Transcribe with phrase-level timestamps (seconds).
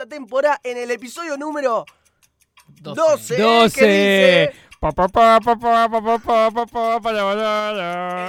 [0.00, 1.84] esta temporada en el episodio número
[2.82, 3.36] 12.
[3.36, 4.52] 12.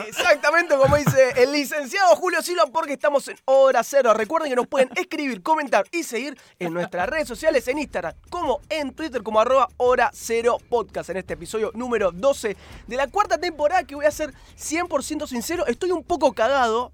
[0.07, 4.15] Exactamente como dice el licenciado Julio Silva, porque estamos en Hora Cero.
[4.15, 8.61] Recuerden que nos pueden escribir, comentar y seguir en nuestras redes sociales, en Instagram, como
[8.69, 12.57] en Twitter, como arroba Hora Cero Podcast, en este episodio número 12
[12.87, 16.91] de la cuarta temporada, que voy a ser 100% sincero, estoy un poco cagado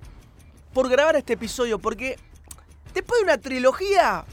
[0.73, 2.19] por grabar este episodio, porque
[2.93, 4.25] después de una trilogía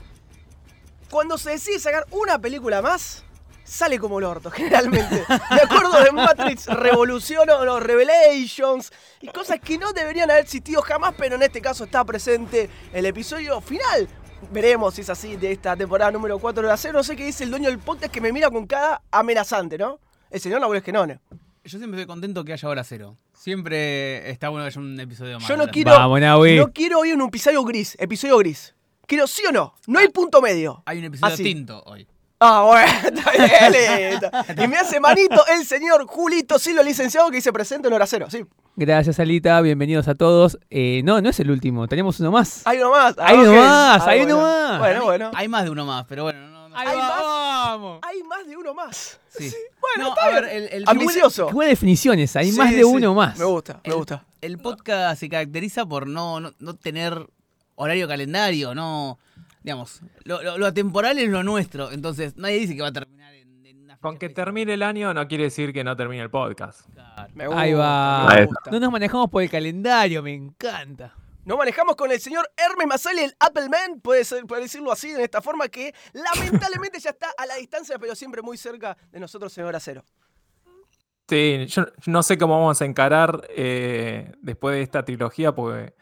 [1.13, 3.23] cuando se decide sacar una película más,
[3.65, 5.23] sale como el orto, generalmente.
[5.51, 8.91] Me acuerdo de Matrix Revolución o no, Revelations
[9.21, 13.05] y cosas que no deberían haber existido jamás, pero en este caso está presente el
[13.05, 14.09] episodio final.
[14.51, 16.95] Veremos si es así de esta temporada número 4 de la serie.
[16.95, 20.01] No sé qué dice el dueño del podcast que me mira con cada amenazante, ¿no?
[20.31, 21.21] El señor Nahuel Genone.
[21.63, 23.19] Yo siempre estoy contento que haya hora cero.
[23.35, 25.47] Siempre está bueno que haya un episodio más.
[25.47, 28.75] Yo no quiero, Vamos, no quiero hoy un episodio gris, episodio gris.
[29.07, 30.83] Quiero sí o no, no hay punto medio.
[30.87, 31.43] Hay un episodio Así.
[31.45, 32.07] tinto hoy.
[32.45, 34.31] Ah, bueno, está bien, listo.
[34.65, 38.27] Y me hace manito el señor Julito Silva, licenciado, que dice presente en hora cero.
[38.31, 38.45] Sí.
[38.75, 39.61] Gracias, Alita.
[39.61, 40.59] Bienvenidos a todos.
[40.71, 41.87] Eh, no, no es el último.
[41.89, 42.63] Tenemos uno más.
[42.67, 43.15] Hay uno más.
[43.19, 44.35] Hay Ah, uno más, Ah, hay bueno.
[44.39, 44.79] uno más.
[44.79, 45.31] Bueno, bueno.
[45.35, 46.49] Hay más de uno más, pero bueno.
[46.69, 47.23] No, ¿Hay va, más?
[47.23, 47.99] vamos.
[48.03, 49.21] Hay más de uno más.
[49.29, 49.53] Sí.
[49.81, 50.43] Bueno, No, está a bien.
[50.43, 51.47] ver, el, el- Ambicioso.
[51.49, 52.41] Qué buena definición esa.
[52.41, 52.83] Hay Sí, más de sí.
[52.85, 53.39] uno más.
[53.39, 54.25] Me gusta, me el- gusta.
[54.41, 57.27] El podcast se caracteriza por no, no, no tener
[57.77, 59.19] horario calendario, no.
[59.63, 61.93] Digamos, lo, lo- lo atemporal es lo nuestro.
[61.93, 64.45] Entonces, nadie dice que va a terminar en, en una Con que específica.
[64.45, 66.81] termine el año no quiere decir que no termine el podcast.
[66.93, 67.33] Claro.
[67.35, 67.61] Me gusta.
[67.63, 68.27] Ahí va.
[68.35, 68.71] me gusta.
[68.73, 71.15] No nos manejamos por el calendario, me encanta.
[71.45, 75.25] Nos manejamos con el señor Hermes Masali, el Appleman, puede, ser, puede decirlo así, de
[75.25, 79.57] esta forma, que lamentablemente ya está a la distancia, pero siempre muy cerca de nosotros
[79.59, 80.05] en hora cero.
[81.29, 85.95] Sí, yo no sé cómo vamos a encarar eh, después de esta trilogía, porque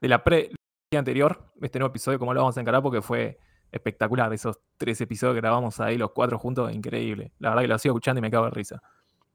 [0.00, 0.50] de la pre
[0.96, 3.38] anterior, este nuevo episodio, cómo lo vamos a encarar, porque fue
[3.70, 4.32] espectacular.
[4.32, 7.32] Esos tres episodios que grabamos ahí, los cuatro juntos, increíble.
[7.38, 8.82] La verdad que lo sigo escuchando y me cago de risa.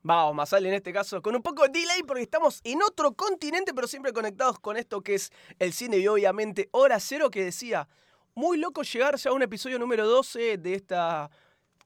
[0.01, 3.73] Vamos, Masali en este caso, con un poco de delay porque estamos en otro continente,
[3.73, 7.87] pero siempre conectados con esto que es el cine y obviamente Hora Cero, que decía,
[8.35, 11.29] muy loco llegar ya a un episodio número 12 de esta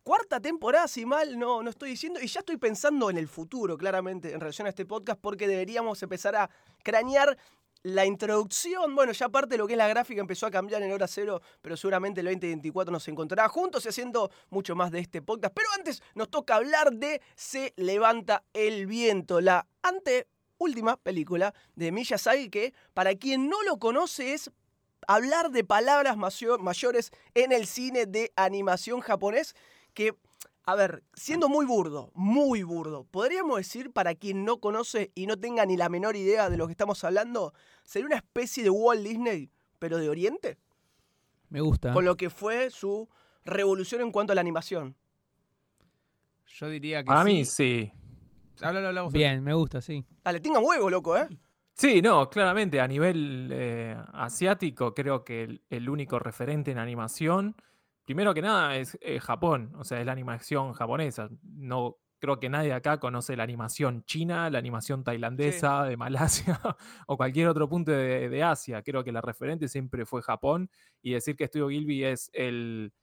[0.01, 3.77] cuarta temporada, si mal no, no estoy diciendo, y ya estoy pensando en el futuro,
[3.77, 6.49] claramente, en relación a este podcast, porque deberíamos empezar a
[6.81, 7.37] cranear
[7.83, 10.91] la introducción, bueno, ya aparte de lo que es la gráfica empezó a cambiar en
[10.91, 15.21] hora cero, pero seguramente el 2024 nos encontrará juntos y haciendo mucho más de este
[15.21, 15.53] podcast.
[15.55, 22.49] Pero antes nos toca hablar de Se levanta el viento, la anteúltima película de Miyazaki
[22.49, 24.51] que para quien no lo conoce es
[25.07, 29.55] hablar de palabras mayo- mayores en el cine de animación japonés
[29.93, 30.13] que
[30.69, 35.39] a ver, siendo muy burdo, muy burdo, podríamos decir, para quien no conoce y no
[35.39, 37.53] tenga ni la menor idea de lo que estamos hablando,
[37.85, 40.57] sería una especie de Walt Disney, pero de Oriente,
[41.49, 41.93] Me gusta.
[41.93, 43.07] con lo que fue su
[43.45, 44.95] revolución en cuanto a la animación.
[46.47, 47.25] Yo diría que Para sí.
[47.29, 47.91] mí, sí.
[48.61, 49.13] Habla, habla vos.
[49.13, 50.03] Bien, me gusta, sí.
[50.23, 51.27] Dale, tengan huevo, loco, ¿eh?
[51.75, 57.55] Sí, no, claramente a nivel eh, asiático creo que el, el único referente en animación,
[58.07, 61.29] primero que nada, es eh, Japón, o sea, es la animación japonesa.
[61.43, 66.57] No creo que nadie acá conoce la animación china, la animación tailandesa, de Malasia
[67.07, 68.81] o cualquier otro punto de, de Asia.
[68.81, 70.69] Creo que la referente siempre fue Japón
[71.01, 72.93] y decir que Studio Gilby es el,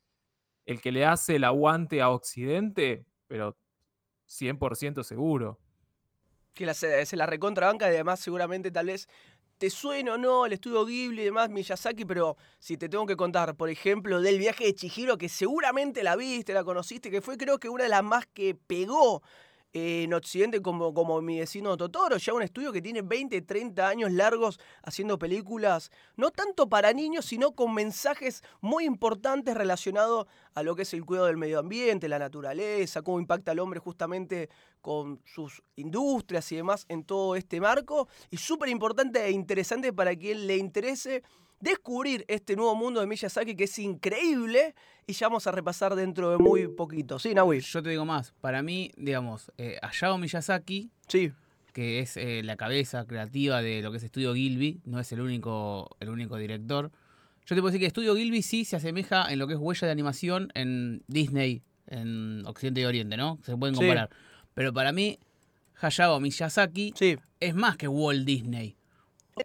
[0.65, 3.59] el que le hace el aguante a Occidente, pero
[4.27, 5.61] 100% seguro.
[6.55, 9.07] que la, se la recontrabanca y además seguramente tal vez
[9.65, 13.17] te suena o no el estudio Ghibli y demás Miyazaki, pero si te tengo que
[13.17, 17.39] contar, por ejemplo, del viaje de Chihiro, que seguramente la viste, la conociste, que fue
[17.39, 19.23] creo que una de las más que pegó
[19.73, 23.89] eh, en Occidente como, como mi vecino Totoro, ya un estudio que tiene 20, 30
[23.89, 30.63] años largos haciendo películas, no tanto para niños, sino con mensajes muy importantes relacionados a
[30.63, 34.51] lo que es el cuidado del medio ambiente, la naturaleza, cómo impacta al hombre justamente
[34.85, 38.07] con sus industrias y demás en todo este marco.
[38.31, 41.23] Y súper importante e interesante para quien le interese
[41.59, 44.75] descubrir este nuevo mundo de Miyazaki que es increíble
[45.07, 47.19] y ya vamos a repasar dentro de muy poquito.
[47.19, 47.61] ¿Sí, Nahui?
[47.61, 48.35] Yo te digo más.
[48.43, 51.33] Para mí, digamos, eh, Hayao Miyazaki, Sí.
[51.73, 55.23] que es eh, la cabeza creativa de lo que es Estudio Gilby, no es el
[55.23, 56.91] único, el único director.
[57.47, 59.87] Yo te puedo decir que Estudio Gilby sí se asemeja en lo que es huella
[59.87, 63.39] de animación en Disney, en Occidente y Oriente, ¿no?
[63.43, 63.81] Se pueden Sí.
[64.55, 65.19] Pero para mí,
[65.81, 67.17] Hayao Miyazaki Sí.
[67.41, 68.77] es más que Walt Disney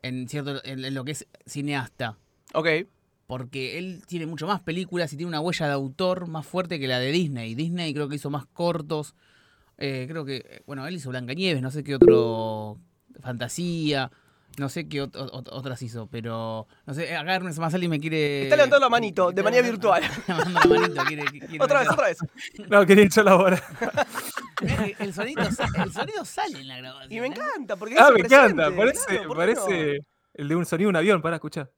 [0.03, 2.17] en, cierto, en, en lo que es cineasta.
[2.53, 2.67] Ok.
[3.27, 6.87] Porque él tiene mucho más películas y tiene una huella de autor más fuerte que
[6.87, 7.53] la de Disney.
[7.55, 9.13] Disney creo que hizo más cortos.
[9.77, 12.77] eh, creo que, bueno, él hizo Blancanieves, no sé qué otro.
[13.21, 14.11] Fantasía.
[14.59, 16.67] No sé qué ot- ot- otras hizo, pero.
[16.85, 18.43] No sé, acá Ernest Masali me quiere.
[18.43, 20.03] Está levantando la manito, de manera virtual.
[20.27, 22.17] la manito, quiere- quiere Otra vez, otra vez.
[22.69, 23.63] No, quería echar la bola.
[24.61, 27.11] Mirá que El sonido, el sonido sale en la grabación.
[27.13, 27.29] Y me ¿eh?
[27.29, 28.75] encanta, porque Ah, me presente, encanta.
[28.75, 29.99] Parece, parece
[30.33, 31.21] el de un sonido de un avión.
[31.21, 31.71] Para escuchar.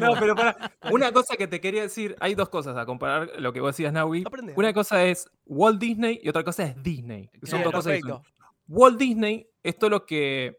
[0.00, 0.70] No, pero para.
[0.92, 3.92] Una cosa que te quería decir, hay dos cosas a comparar lo que vos decías,
[3.92, 4.22] Naui.
[4.26, 4.52] Aprende.
[4.56, 7.30] Una cosa es Walt Disney y otra cosa es Disney.
[7.42, 8.06] Son Bien, dos cosas perfecto.
[8.18, 8.32] diferentes.
[8.72, 10.58] Walt Disney es todo lo que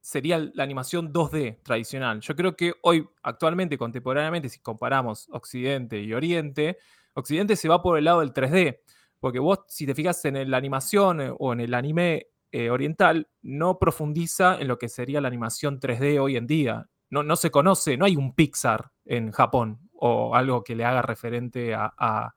[0.00, 2.20] sería la animación 2D tradicional.
[2.20, 6.76] Yo creo que hoy, actualmente, contemporáneamente, si comparamos Occidente y Oriente,
[7.14, 8.80] Occidente se va por el lado del 3D.
[9.18, 13.28] Porque vos, si te fijas en la animación eh, o en el anime eh, oriental,
[13.40, 16.88] no profundiza en lo que sería la animación 3D hoy en día.
[17.08, 21.00] No, no se conoce, no hay un Pixar en Japón o algo que le haga
[21.02, 22.34] referente a- a,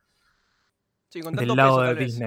[1.10, 2.20] Sí, con del lado peso, de vez.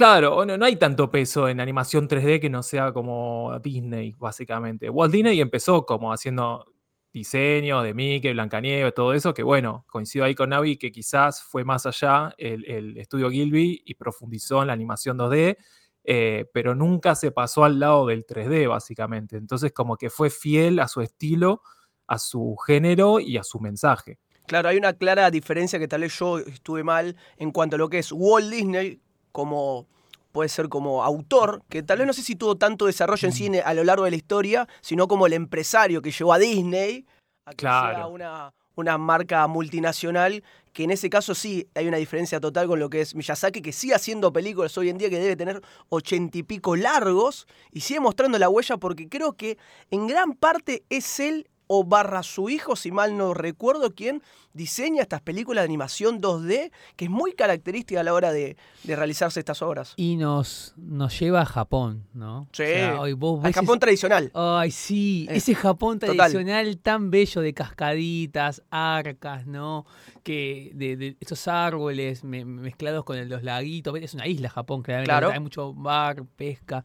[0.00, 4.88] Claro, no, hay tanto peso en animación 3D que no sea como Disney, básicamente.
[4.88, 6.64] Walt Disney empezó como haciendo
[7.12, 11.64] diseño de Mickey, Blancanieves, todo eso, que bueno, coincido ahí con Navi que quizás fue
[11.64, 15.58] más allá el, el estudio Gilby y profundizó en la animación 2D,
[16.04, 19.36] eh, pero nunca se pasó al lado del 3D, básicamente.
[19.36, 21.60] Entonces como que fue fiel a su estilo,
[22.06, 24.18] a su género y a su mensaje.
[24.46, 27.90] Claro, hay una clara diferencia que tal vez yo estuve mal en cuanto a lo
[27.90, 28.98] que es Walt Disney
[29.32, 29.86] como
[30.32, 33.36] puede ser como autor, que tal vez no sé si tuvo tanto desarrollo en Mm.
[33.36, 37.04] cine a lo largo de la historia, sino como el empresario que llevó a Disney
[37.46, 42.38] a que sea una, una marca multinacional, que en ese caso sí hay una diferencia
[42.38, 45.34] total con lo que es Miyazaki, que sigue haciendo películas hoy en día que debe
[45.34, 49.58] tener ochenta y pico largos y sigue mostrando la huella porque creo que
[49.90, 54.24] en gran parte es él o barra su hijo, si mal no recuerdo, quien
[54.54, 58.96] diseña estas películas de animación 2D, que es muy característica a la hora de, de
[58.96, 59.92] realizarse estas obras.
[59.96, 62.48] Y nos, nos lleva a Japón, ¿no?
[62.52, 64.32] Sí, O sea, hoy vos Al Japón ese- tradicional.
[64.34, 66.16] Ay, sí, Eh, ese Japón total.
[66.16, 69.86] tradicional tan bello de cascaditas, arcas, ¿no?
[70.24, 73.94] Que de, de esos árboles me- mezclados con el- los laguitos.
[74.00, 75.08] Es una isla Japón, claramente.
[75.10, 75.30] Claro.
[75.30, 76.84] Hay mucho bar, pesca.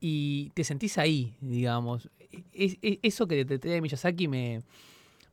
[0.00, 2.08] Y te sentís ahí, digamos.
[2.52, 4.62] Es- es- eso que te trae Miyazaki me,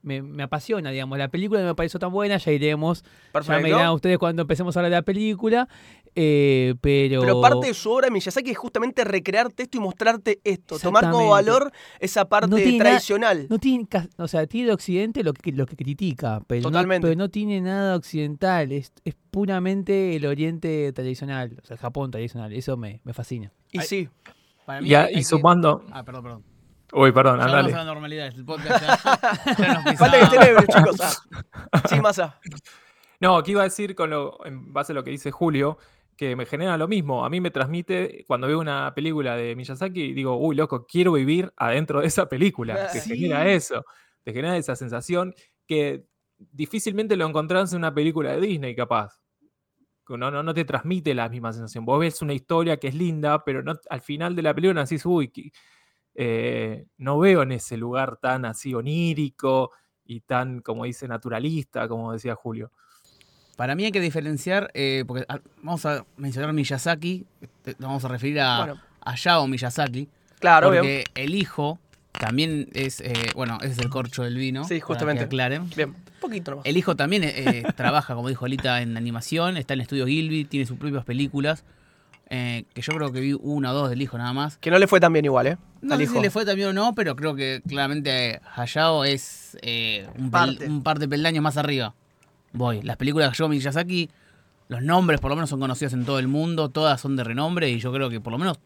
[0.01, 1.18] me, me apasiona, digamos.
[1.18, 3.04] La película no me pareció tan buena, ya iremos.
[3.04, 3.66] Ya me Perfecto.
[3.66, 5.68] dirán ustedes cuando empecemos a hablar de la película.
[6.16, 7.22] eh, pero.
[7.22, 11.10] Pero parte de su obra de Miyazaki es justamente recrearte esto y mostrarte esto, tomar
[11.12, 13.45] como valor esa parte No tiene nada- tradicional.
[13.50, 13.88] No tiene,
[14.18, 17.06] o sea, tiene de Occidente lo que, lo que critica, pero no, Totalmente.
[17.07, 22.10] pero no tiene nada occidental, es, es puramente el Oriente tradicional, o sea, el Japón
[22.10, 23.52] tradicional, eso me, me fascina.
[23.72, 24.10] y Ay, sí,
[24.66, 25.84] Para mí Y, a- hay y que- sumando.
[25.92, 26.44] Ah, perdón, perdón.
[26.94, 27.74] Uy, perdón, Ya vamos andale.
[27.74, 28.28] a la normalidad.
[28.28, 28.84] El podcast
[29.98, 31.22] falta que esté chicos.
[31.72, 31.84] Ah.
[31.88, 32.40] Sí, masa.
[33.20, 35.78] No, aquí iba a decir, con lo, en base a lo que dice Julio,
[36.16, 37.24] que me genera lo mismo.
[37.26, 41.52] A mí me transmite, cuando veo una película de Miyazaki, digo, uy, loco, quiero vivir
[41.58, 42.88] adentro de esa película.
[42.92, 43.18] Te Sí.
[43.18, 43.86] genera eso.
[44.24, 45.34] Te genera esa sensación
[45.68, 46.06] que
[46.38, 49.20] difícilmente lo encontrás en una película de Disney, capaz.
[50.08, 51.86] No, no, no te transmite la misma sensación.
[51.86, 55.06] Vos ves una historia que es linda, pero no, al final de la película decís,
[55.06, 55.32] uy,
[56.21, 59.71] eh, no veo en ese lugar tan así onírico
[60.06, 62.71] y tan, como dice, naturalista, como decía Julio.
[63.56, 67.48] Para mí hay que diferenciar, eh, porque ah, vamos a mencionar Miyazaki, eh,
[67.80, 68.81] nos vamos a referir a, Bueno.
[69.02, 70.09] a Yao Miyazaki,
[70.40, 70.80] Claro, obvio.
[70.81, 71.80] porque el hijo
[72.11, 74.64] también es, eh, bueno, ese es el corcho del vino.
[74.64, 75.23] Sí, para que justamente.
[75.23, 75.69] aclaren.
[75.76, 76.66] Bien, poquito nomás.
[76.66, 80.44] El hijo también eh, trabaja, como dijo Alita, en animación, está en el estudio Gilby,
[80.45, 81.64] tiene sus propias películas,
[82.30, 84.57] eh, que yo creo que vi una o dos del hijo nada más.
[84.57, 85.57] Que no le fue tan bien igual, ¿eh?
[85.81, 86.14] No Al sé hijo.
[86.16, 90.28] si le fue también o no, pero creo que claramente eh, Hayao es eh, un,
[90.28, 90.68] pel- Parte.
[90.68, 91.95] un par de peldaños más arriba.
[92.54, 92.81] Voy.
[92.81, 94.09] Las películas de Hayao Miyazaki,
[94.68, 97.69] los nombres por lo menos son conocidos en todo el mundo, todas son de renombre
[97.69, 98.59] y yo creo que por lo menos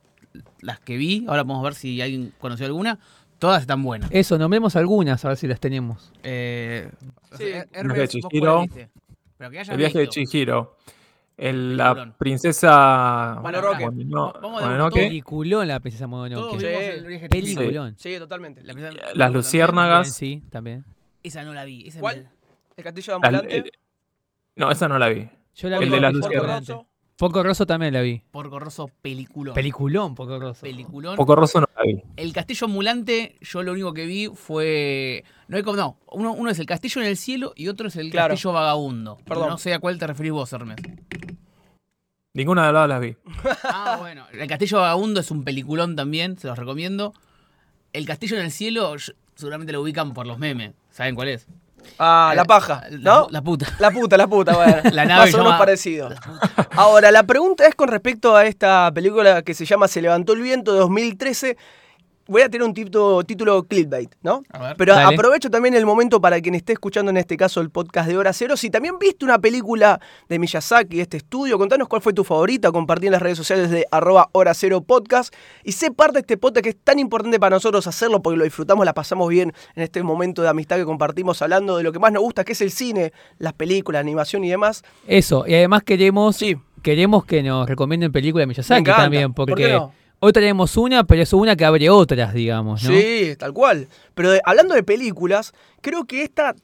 [0.61, 2.97] las que vi, ahora podemos ver si alguien conoció alguna,
[3.39, 4.09] todas están buenas.
[4.11, 6.11] Eso, nombremos algunas, a ver si las tenemos.
[6.23, 6.89] Eh,
[7.31, 8.65] o El Hermes, viaje de Chihiro.
[9.39, 10.07] El viaje de.
[10.09, 10.75] Chihiro.
[11.35, 13.85] El- la princesa Mononoke.
[14.05, 15.03] Mononoke, todo.
[15.03, 16.59] Peliculón la princesa Mononoke.
[16.59, 16.65] Sí.
[16.67, 17.29] el.
[17.29, 17.95] Peliculón.
[17.97, 18.63] Sí, totalmente.
[18.63, 20.15] La princesa- Las luciérnagas.
[20.15, 20.85] También, sí, también.
[21.23, 21.87] Esa no la vi.
[21.87, 22.23] Esa ¿Cuál?
[22.23, 22.29] me-
[22.77, 23.57] El castillo de La- ambulante.
[23.57, 23.71] el-
[24.55, 25.29] no, esa no la vi.
[25.55, 26.67] Yo la Porco- vi el de las luciérnagas.
[27.17, 28.21] Poco Rosso también la vi.
[28.31, 29.53] Porco Rosso, peliculón.
[29.53, 30.61] Peliculón, Poco Rosso.
[30.61, 31.15] Peliculón.
[31.15, 32.01] Poco Rosso no la vi.
[32.17, 35.23] El castillo ambulante, yo lo único que vi fue.
[35.47, 35.77] No hay como.
[35.77, 38.33] No, uno, uno es el castillo en el cielo y otro es el Claro.
[38.33, 39.17] castillo vagabundo.
[39.25, 39.49] Perdón.
[39.49, 40.77] No sé a cuál te referís vos, Hermes.
[42.33, 43.15] Ninguna de las dos las vi.
[43.63, 44.25] Ah, bueno.
[44.33, 47.13] El castillo vagabundo es un peliculón también, se los recomiendo.
[47.93, 50.73] El castillo en el cielo, yo- seguramente lo ubican por los memes.
[50.89, 51.47] ¿Saben cuál es?
[51.99, 53.27] Ah, Eh, la paja, la- ¿no?
[53.29, 53.67] La puta.
[53.79, 54.77] La puta, la puta, bueno.
[54.91, 56.09] La nave Más o menos parecido.
[56.71, 60.41] Ahora, la pregunta es con respecto a esta película que se llama Se levantó el
[60.41, 61.57] viento de 2013.
[62.25, 64.43] Voy a tener un título, título clickbait, ¿no?
[64.51, 64.75] A ver.
[64.77, 65.13] Pero Dale.
[65.13, 68.31] aprovecho también el momento para quien esté escuchando en este caso el podcast de Hora
[68.31, 68.55] Cero.
[68.55, 69.99] Si también viste una película
[70.29, 73.85] de Miyazaki, este estudio, contanos cuál fue tu favorita, compartí en las redes sociales de
[73.91, 75.33] arroba Hora Cero Podcast.
[75.65, 78.45] Y sé parte de este podcast que es tan importante para nosotros hacerlo porque lo
[78.45, 81.99] disfrutamos, la pasamos bien en este momento de amistad que compartimos hablando de lo que
[81.99, 84.83] más nos gusta, que es el cine, las películas, la animación y demás.
[85.07, 89.63] Eso, y además queremos, Sí, queremos que nos recomienden películas de Miyazaki también, ¿Por porque
[89.63, 89.93] qué no?
[90.23, 92.89] Hoy traemos una, pero es una que abre otras, digamos, ¿no?
[92.91, 93.87] Sí, tal cual.
[94.13, 96.55] Pero de- hablando de películas, creo que esta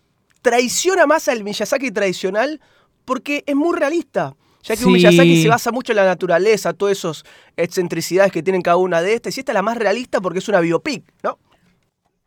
[0.42, 2.60] traiciona más al Miyazaki tradicional
[3.06, 4.36] porque es muy realista.
[4.63, 4.94] Ya que un.
[4.94, 7.24] Miyazaki se basa mucho en la naturaleza, todas esas
[7.58, 9.36] excentricidades que tienen cada una de estas.
[9.38, 11.38] Y esta es la más realista porque es una biopic, ¿no?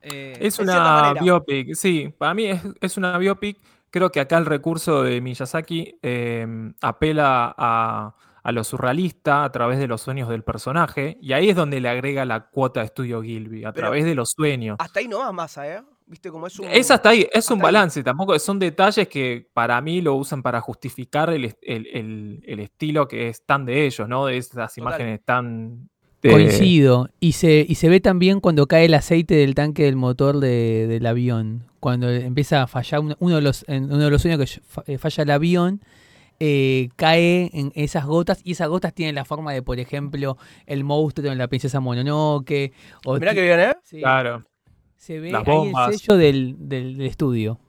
[0.01, 3.59] Eh, Es una biopic, sí, para mí es, es una biopic.
[3.91, 6.47] Creo que acá el recurso de Miyazaki eh,
[6.81, 11.57] apela a, a lo surrealista a través de los sueños del personaje, y ahí es
[11.57, 14.77] donde le agrega la cuota de estudio Gilby, a Pero- través de los sueños.
[14.81, 15.83] Hasta ahí no va masa, ¿eh?
[16.07, 16.67] ¿Viste cómo es un.
[16.69, 17.65] Es hasta ahí, es hasta un ahí.
[17.65, 22.61] balance, tampoco son detalles que para mí lo usan para justificar el, el- el- el
[22.61, 24.27] estilo que es tan de ellos, ¿no?
[24.27, 24.77] De esas Total.
[24.77, 25.89] imágenes tan...
[26.21, 27.09] de- Coincido.
[27.19, 30.87] Y se, y se ve también cuando cae el aceite del tanque del motor de-
[30.89, 31.65] del avión.
[31.81, 34.39] Cuando empieza a fallar uno, uno de los en uno de los sueños
[34.85, 35.81] que eh, falla el avión,
[36.45, 40.83] eh, cae en esas gotas y esas gotas tienen la forma de, por ejemplo, el
[40.83, 42.73] monstruo en la princesa Mononoke.
[43.05, 43.75] O Mirá que bien, ¿eh?
[43.85, 44.43] sí, Claro.
[44.97, 47.61] se ve ahí el sello del, del- del estudio.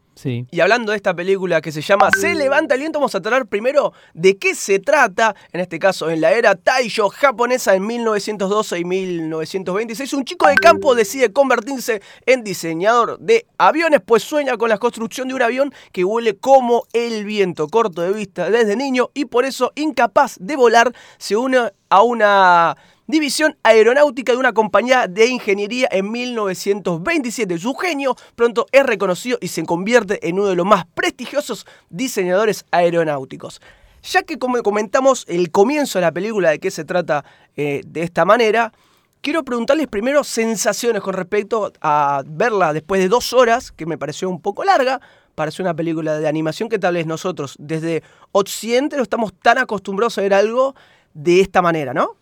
[0.52, 3.48] Y hablando de esta película que se llama Se levanta el viento, vamos a hablar
[3.48, 8.80] primero de qué se trata, en este caso en la era Taisho japonesa en 1912
[8.80, 10.14] y 1926.
[10.14, 15.28] Un chico de campo decide convertirse en diseñador de aviones, pues sueña con la construcción
[15.28, 19.46] de un avión que huele como el viento, corto de vista desde niño y por
[19.46, 25.88] eso incapaz de volar, se une a una división aeronáutica de una compañía de ingeniería
[25.92, 27.58] en 1927.
[27.58, 32.66] Su genio pronto es reconocido y se convierte en uno de los más prestigiosos diseñadores
[32.72, 33.62] aeronáuticos.
[34.04, 37.24] Ya que como comentamos el comienzo de la película de qué se trata
[37.56, 38.74] eh, de esta manera,
[39.22, 44.30] quiero preguntarles primero sensaciones con respecto a verla después de dos horas, que me pareció
[44.30, 45.00] un poco larga,
[45.36, 49.58] para ser una película de animación que tal vez nosotros desde Occidente no estamos tan
[49.58, 50.76] acostumbrados a ver algo
[51.14, 52.18] de esta manera, ¿no?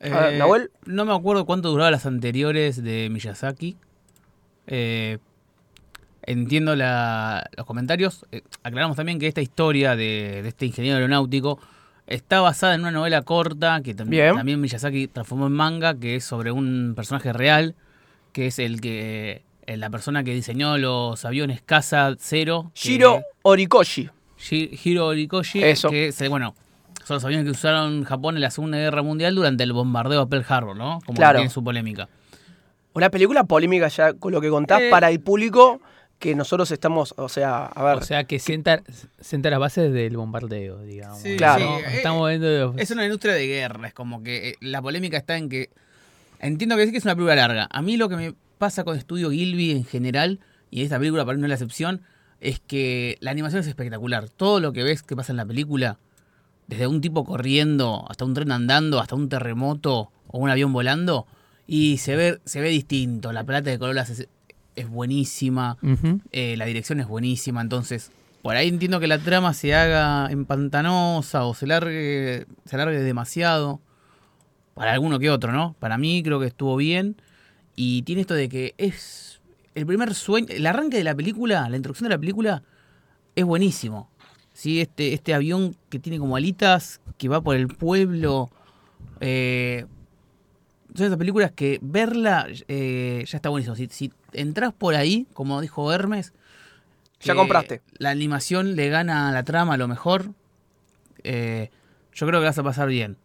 [0.00, 0.70] A ver, Eh, Nahuel.
[0.86, 3.76] No me acuerdo cuánto duraban las anteriores de Miyazaki.
[4.66, 5.18] Eh,
[6.22, 8.26] entiendo la- los comentarios.
[8.32, 11.58] Eh, aclaramos también que esta historia de, de este ingeniero aeronáutico
[12.06, 14.34] está basada en una novela corta que tam- Bien.
[14.34, 17.74] también Miyazaki transformó en manga, que es sobre un personaje real,
[18.32, 22.70] que es el que la persona que diseñó los aviones Casa Cero.
[22.74, 24.08] que- Shiro Orikoshi.
[24.38, 25.90] Shi- Hiro Orikoshi, Eso.
[25.90, 26.54] que se- bueno,
[27.08, 30.28] son los aviones que usaron Japón en la Segunda Guerra Mundial durante el bombardeo a
[30.28, 31.00] Pearl Harbor, ¿no?
[31.04, 31.38] Como que Claro.
[31.38, 32.08] tiene su polémica.
[32.94, 34.88] Una película polémica ya con lo que contás Eh.
[34.90, 35.80] para el público
[36.18, 38.82] que nosotros estamos, o sea, a ver, O sea que sienta,
[39.20, 41.20] sienta las bases del bombardeo, digamos.
[41.20, 41.64] Sí, Claro.
[41.64, 41.78] ¿no?
[41.78, 42.74] sí, eh, Estamos viendo.
[42.76, 45.70] Es una industria de guerra, es como que eh, la polémica está en que.
[46.40, 47.68] Entiendo que sí que es una película larga.
[47.70, 51.36] A mí lo que me pasa con Estudio Gilby en general, y esta película para
[51.36, 52.02] mí no es la excepción,
[52.40, 54.28] es que la animación es espectacular.
[54.28, 55.98] Todo lo que ves que pasa en la película,
[56.68, 61.26] desde un tipo corriendo, hasta un tren andando, hasta un terremoto o un avión volando,
[61.66, 63.32] y se ve, se ve distinto.
[63.32, 64.28] La plata de colores es,
[64.76, 65.76] es buenísima.
[66.30, 71.44] Eh, la dirección es buenísima, entonces por ahí entiendo que la trama se haga empantanosa
[71.44, 73.80] o se largue, se alargue demasiado.
[74.74, 75.74] Para alguno que otro, ¿no?
[75.80, 77.16] Para mí creo que estuvo bien.
[77.74, 79.40] Y tiene esto de que es
[79.74, 82.62] el primer sueño, el arranque de la película, la introducción de la película
[83.34, 84.08] es buenísimo.
[84.58, 88.50] Sí, este, este avión que tiene como alitas, que va por el pueblo.
[89.20, 89.86] eh,
[90.96, 93.76] son esas películas que verla eh, ya está buenísimo.
[93.76, 96.32] Si, si entras por ahí, como dijo Hermes,
[97.20, 97.82] Ya compraste.
[97.98, 100.32] La animación le gana a la trama a lo mejor.
[101.22, 101.70] eh,
[102.12, 103.16] yo creo que vas a pasar bien.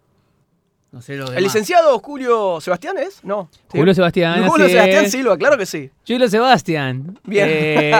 [0.93, 3.23] No sé lo ¿El licenciado Julio Sebastián es?
[3.23, 3.50] No.
[3.71, 3.79] Sí.
[3.79, 4.47] Julio Sebastián.
[4.47, 5.12] Julio Sebastián es.
[5.12, 5.89] Silva, claro que sí.
[6.07, 7.19] Julio Sebastián.
[7.23, 7.47] Bien.
[7.50, 7.91] Eh,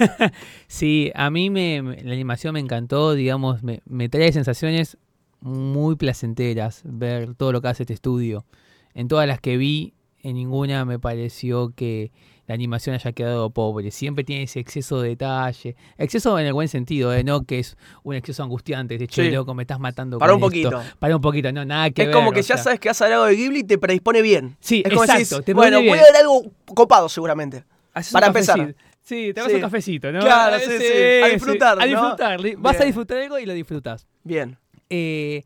[0.66, 4.96] sí, a mí me- la animación me encantó, digamos, me, me trae sensaciones
[5.40, 8.46] muy placenteras ver todo lo que hace este estudio.
[8.94, 12.10] En todas las que vi, en ninguna me pareció que
[12.48, 13.90] la animación haya quedado pobre.
[13.92, 15.76] Siempre tiene ese exceso de detalle.
[15.98, 17.22] Exceso en el buen sentido, ¿eh?
[17.22, 18.98] no que es un exceso angustiante.
[18.98, 19.30] De hecho, Sí.
[19.30, 20.70] loco, me estás matando Para con un esto.
[20.70, 20.96] poquito.
[20.98, 22.14] Para un poquito, no, nada que es ver.
[22.16, 22.64] como que ya sea.
[22.64, 24.56] sabes que has hablado de Ghibli y te predispone bien.
[24.60, 26.42] Sí, es como exacto, decís, te bueno, voy a ver algo
[26.74, 27.64] copado seguramente.
[28.12, 28.74] Para empezar.
[29.02, 29.54] Sí, te vas Sí.
[29.56, 30.20] un cafecito, ¿no?
[30.20, 31.22] Claro, Eh, sí, sí.
[31.24, 32.40] A disfrutar, A disfrutar.
[32.58, 34.06] Vas a disfrutar algo y lo disfrutas.
[34.24, 34.58] Bien.
[34.90, 35.44] Eh,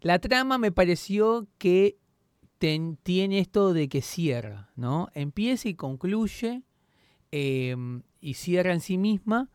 [0.00, 1.96] la trama me pareció que
[2.64, 5.08] ten- tiene esto de que cierra, ¿no?
[5.14, 6.62] Empieza y concluye
[7.32, 7.76] eh,
[8.20, 9.50] y cierra en sí misma,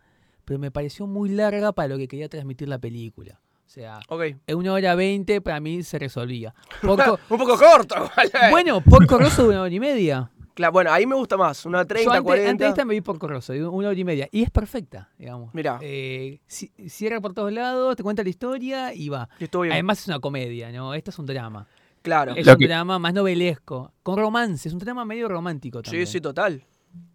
[0.45, 3.39] pero me pareció muy larga para lo que quería transmitir la película.
[3.65, 4.21] O sea, Ok.
[4.47, 6.53] en una hora veinte para mí se resolvía.
[6.81, 7.95] Porco- Un poco corto.
[8.23, 8.51] igual.
[8.51, 10.31] bueno, Porco Rosso de una hora y media.
[10.55, 11.65] Claro, bueno, ahí me gusta más.
[11.65, 12.49] Una 30, Yo antes, 40.
[12.51, 14.27] antes de esta me vi Porco Rosso, una hora y media.
[14.31, 15.53] Y es perfecta, digamos.
[15.53, 15.79] Mirá.
[15.81, 19.29] Eh, ci- cierra por todos lados, te cuenta la historia y va.
[19.39, 19.45] Y.
[19.71, 20.93] Además es una comedia, ¿no?
[20.93, 21.65] Esto es un drama.
[22.09, 22.33] Claro.
[22.35, 26.05] Es Lo un que- drama más novelesco, con romance, es un drama medio romántico también.
[26.05, 26.63] Sí, sí, total.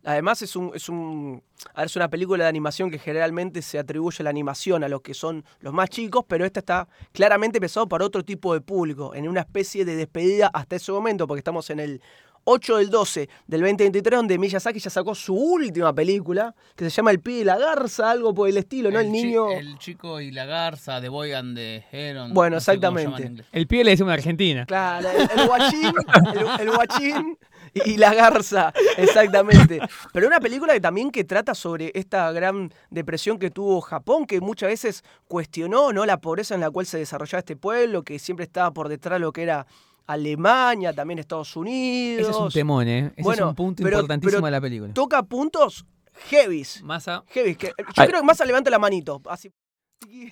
[0.05, 1.43] Además es un, es un
[1.75, 5.01] a ver, es una película de animación que generalmente se atribuye la animación a los
[5.01, 9.15] que son los más chicos, pero esta está claramente pensado para otro tipo de público,
[9.15, 12.01] en una especie de despedida hasta ese momento, porque estamos en el
[12.45, 17.11] 8 del 12 del 2023, donde Miyazaki ya sacó su última película, que se llama
[17.11, 19.01] El pie y la garza, algo por el estilo, ¿no?
[19.01, 19.51] El, niño...
[19.51, 22.35] El chico y la garza, The Boy and the Heron.
[22.35, 23.33] Bueno, no exactamente.
[23.53, 24.67] El pibe le decimos en Argentina.
[24.67, 25.93] Claro, el, el guachín,
[26.35, 27.39] el, el guachín
[27.73, 29.81] y, y la garza, exactamente.
[30.13, 34.41] Pero una película que también que trata sobre esta gran depresión que tuvo Japón, que
[34.41, 36.07] muchas veces cuestionó ¿no?
[36.07, 39.21] la pobreza en la cual se desarrollaba este pueblo, que siempre estaba por detrás de
[39.21, 39.67] lo que era
[40.07, 42.23] Alemania, también Estados Unidos.
[42.23, 43.13] Ese es un temón, ¿eh?
[43.17, 44.93] Ese Bueno, es un punto pero- importantísimo pero de la película.
[44.95, 45.85] Toca puntos
[46.31, 46.83] heavies.
[46.83, 47.25] Massa.
[47.29, 48.09] heavies que, yo Ay.
[48.09, 49.21] creo que más levanta la manito.
[49.27, 49.51] Así.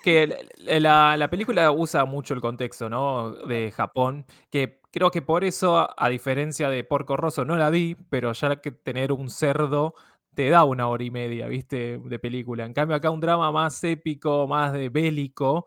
[0.03, 0.27] que
[0.59, 3.31] la- la, la película usa mucho el contexto, ¿no?
[3.33, 7.71] De Japón, que creo que por eso, a, a diferencia de Porco Rosso, no la
[7.71, 9.95] vi, pero ya que tener un cerdo
[10.35, 11.99] te da una hora y media, ¿viste?
[12.05, 12.67] De película.
[12.67, 15.67] En cambio, acá un drama más épico, más de bélico,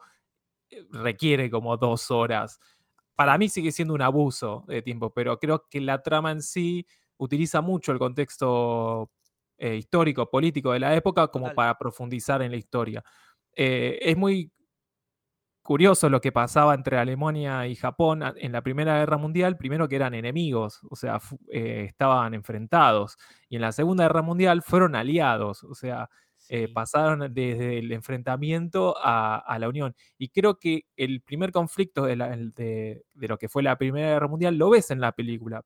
[0.70, 2.60] eh, requiere como dos horas.
[3.16, 6.86] Para mí sigue siendo un abuso de tiempo, pero creo que la trama en sí
[7.18, 9.12] utiliza mucho el contexto
[9.58, 11.56] eh, histórico, político de la época como Total.
[11.56, 13.04] para profundizar en la historia.
[13.56, 14.52] Eh, es muy
[15.66, 19.96] curioso lo que pasaba entre Alemania y Japón en la Primera Guerra Mundial, primero que
[19.96, 21.20] eran enemigos, o sea,
[21.52, 23.18] eh, estaban enfrentados,
[23.50, 26.08] y en la Segunda Guerra Mundial fueron aliados, o sea,
[26.50, 29.96] eh, pasaron desde el enfrentamiento a, a la unión.
[30.18, 33.78] Y creo que el primer conflicto de, la- el de- de lo que fue la
[33.78, 35.62] Primera Guerra Mundial lo ves en la película.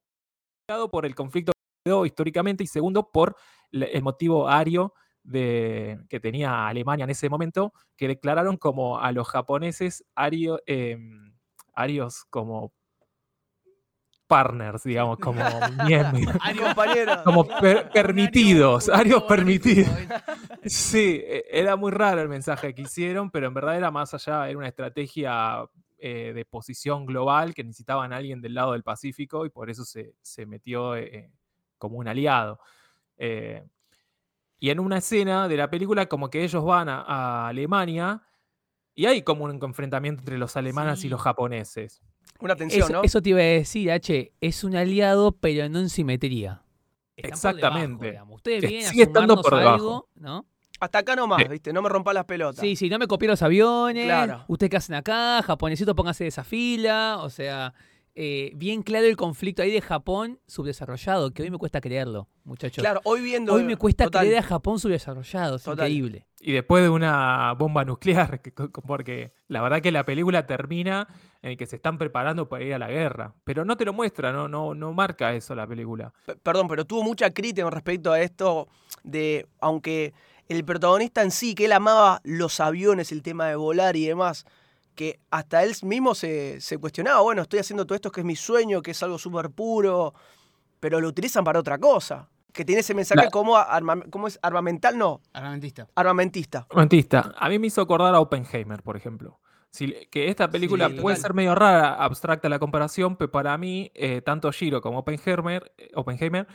[0.91, 3.35] Por el conflicto que quedó históricamente y segundo por
[3.71, 9.27] el motivo ario de, que tenía Alemania en ese momento, que declararon como a los
[9.27, 11.33] japoneses ario- em,
[11.73, 12.73] arios como
[14.29, 15.41] partners, digamos, como
[15.85, 16.35] miembros.
[17.23, 19.89] Como per- permitidos, arios permitidos.
[20.65, 24.47] Sí, e- era muy raro el mensaje que hicieron, pero en verdad era más allá,
[24.47, 25.65] era una estrategia
[25.97, 29.83] eh, de posición global que necesitaban a alguien del lado del Pacífico y por eso
[29.83, 31.31] se, se metió eh,
[31.77, 32.59] como un aliado.
[33.17, 33.65] Eh,
[34.59, 38.21] y en una escena de la película, como que ellos van a, a Alemania
[38.93, 42.01] y hay como un enfrentamiento entre los alemanes y los japoneses.
[42.39, 43.04] Una tensión, Eso, ¿no?
[43.04, 44.32] eso te iba a decir, H.
[44.39, 46.62] Es un aliado, pero no en simetría.
[47.17, 48.06] Están debajo, Exactamente.
[48.12, 48.36] digamos.
[48.38, 49.73] Ustedes vienen a estando por debajo.
[49.73, 50.45] algo, ¿no?
[50.80, 51.47] Hasta acá nomás, Sí.
[51.49, 51.73] ¿viste?
[51.73, 52.62] No me rompa las pelotas.
[52.62, 54.06] Sí, sí, no me copié los aviones.
[54.06, 54.45] Claro.
[54.47, 55.41] ¿Ustedes qué hacen acá?
[55.43, 57.17] Japonesito, pónganse de esa fila.
[57.21, 57.73] O sea,
[58.21, 62.82] eh, bien claro el conflicto ahí de Japón subdesarrollado, que hoy me cuesta creerlo, muchachos.
[62.84, 63.53] Claro, hoy viendo.
[63.53, 64.25] hoy me cuesta total.
[64.25, 65.88] creer a Japón subdesarrollado, es Total.
[65.89, 66.25] increíble.
[66.41, 68.41] Y después de una bomba nuclear,
[68.86, 71.08] porque la verdad que la película termina
[71.41, 73.36] en que se están preparando para ir a la guerra.
[73.45, 76.12] Pero no te lo muestra, no, no, no marca eso la película.
[76.25, 78.67] P- Perdón, pero tuvo mucha crítica respecto a esto
[79.03, 80.13] de, aunque
[80.49, 84.45] el protagonista en sí, que él amaba los aviones, el tema de volar y demás,
[84.99, 88.35] que hasta él mismo se, se cuestionaba, bueno, estoy haciendo todo esto que es mi
[88.35, 90.13] sueño, que es algo súper puro,
[90.81, 92.27] pero lo utilizan para otra cosa.
[92.51, 94.38] Que tiene ese mensaje La- como, arma- ¿cómo es?
[94.41, 95.88] Armamental, no, Armamentista.
[95.95, 96.67] armamentista.
[96.75, 99.39] Mentista, a mí me hizo acordar a Oppenheimer, por ejemplo.
[99.71, 103.91] Si- que esta película Sí, puede ser medio rara, abstracta la comparación, pero para mí,
[103.95, 106.45] eh, tanto Giro como Oppenheimer, eh, Oppenheimer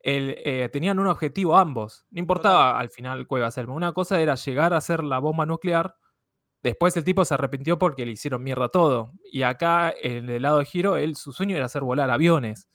[0.00, 2.04] el, eh, tenían un objetivo ambos.
[2.10, 3.70] No importaba al final cuál iba a ser.
[3.70, 5.94] Una cosa era llegar a hacer la bomba nuclear.
[6.62, 9.12] Después el tipo se arrepintió porque le hicieron mierda todo.
[9.30, 12.68] Y acá, en el lado de Giro, él, su sueño era hacer volar aviones.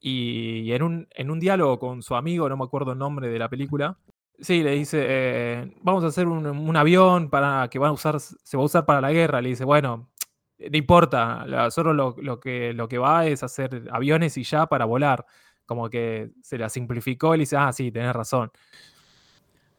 [0.00, 3.38] Y en un, en un diálogo con su amigo, no me acuerdo el nombre de
[3.38, 3.98] la película,
[4.40, 8.56] sí, le dice, eh, vamos a hacer un, avión para que van a usar, se
[8.56, 9.40] va a usar para la guerra.
[9.40, 10.10] Le dice, bueno,
[10.58, 14.84] no importa, solo lo, lo que, lo que va es hacer aviones y ya para
[14.84, 15.26] volar.
[15.66, 18.50] Como que se la simplificó y le dice, ah, sí, tenés razón.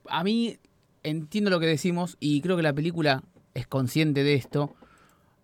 [0.08, 0.60] A mí
[1.10, 4.76] entiendo lo que decimos y creo que la película es consciente de esto.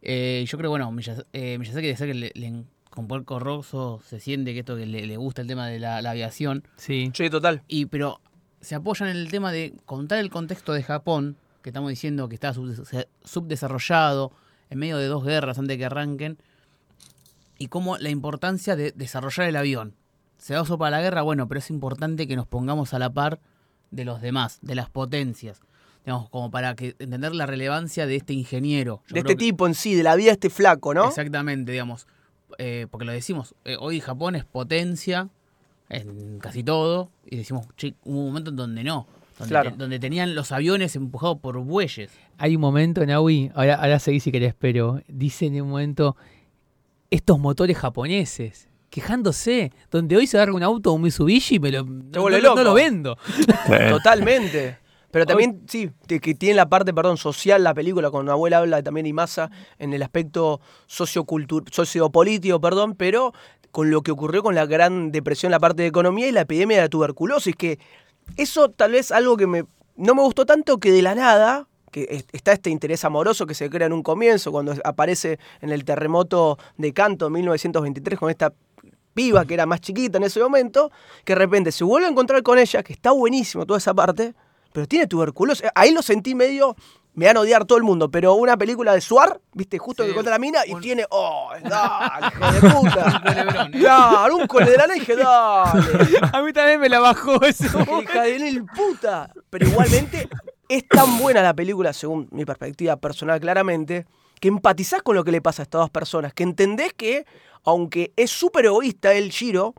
[0.01, 0.93] Eh, yo creo, bueno,
[1.34, 4.86] eh, Miyazaki debe ser que le, le- con Porco Rosso se siente que esto que
[4.86, 6.63] le, le gusta el tema de la, la aviación.
[6.78, 7.12] Sí.
[7.13, 7.62] Sí, total.
[7.67, 8.21] Y pero
[8.62, 12.36] se apoyan en el tema de contar el contexto de Japón, que estamos diciendo que
[12.36, 14.32] está subdes- subdesarrollado,
[14.69, 16.38] en medio de dos guerras antes de que arranquen,
[17.58, 19.93] y cómo la importancia de desarrollar el avión.
[20.38, 23.10] Se da uso para la guerra, bueno, pero es importante que nos pongamos a la
[23.12, 23.39] par
[23.91, 25.62] de los demás, de las potencias.
[26.06, 29.02] Digamos, como para que entender la relevancia de este ingeniero.
[29.08, 31.08] Yo De este que- tipo en sí, de la vida de este flaco, ¿no?
[31.08, 32.08] Exactamente, digamos.
[32.60, 35.30] eh, porque lo decimos, eh, hoy Japón es potencia
[35.89, 39.08] en casi todo, y decimos, che, hubo un momento en donde no.
[39.39, 39.71] Donde, Claro.
[39.71, 42.12] te- donde tenían los aviones empujados por bueyes.
[42.38, 46.15] Hay un momento, Naui, ahora, ahora seguí si querés, pero dice en un momento
[47.10, 51.84] estos motores japoneses quejándose, donde hoy se agarra un auto un Mitsubishi y me lo,
[51.84, 52.30] no,
[52.64, 53.18] lo vendo.
[53.90, 54.78] Totalmente.
[55.12, 59.06] Pero también, sí, que tiene la parte, perdón, social la película, cuando abuela habla también
[59.06, 63.34] Imasa en el aspecto sociopolítico, perdón, pero
[63.72, 66.78] con lo que ocurrió con la gran depresión, la parte de economía y la epidemia
[66.78, 67.80] de la tuberculosis, que
[68.38, 72.08] eso tal vez algo que me, no me gustó tanto que de la nada, que
[72.10, 75.86] es- está este interés amoroso que se crea en un comienzo, cuando aparece en el
[75.86, 78.54] terremoto de Canto en 1923 con esta
[79.15, 80.91] piba que era más chiquita en ese momento,
[81.23, 84.36] que de repente se vuelve a encontrar con ella, que está buenísimo toda esa parte,
[84.71, 85.67] pero tiene tuberculosis.
[85.73, 86.75] Ahí lo sentí medio,
[87.13, 90.08] me van a odiar todo el mundo, pero una película de Suar, viste, justo Sí,
[90.08, 93.21] que encuentra la mina y un- tiene, oh, dale, hijo de puta.
[93.25, 93.80] culebrón, ¿eh?
[93.80, 95.82] Claro, un coledrano y dije, dale.
[96.34, 97.65] A mí también me la bajó eso.
[98.01, 99.32] Hija de puta.
[99.49, 100.28] Pero igualmente
[100.67, 104.06] es tan buena la película, según mi perspectiva personal claramente,
[104.46, 107.26] que empatizás con lo que le pasa a estas dos personas, que entendés que,
[107.64, 109.74] aunque es súper egoísta el Giro,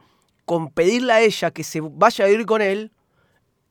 [0.44, 2.90] con pedirle a ella que se vaya a vivir con él,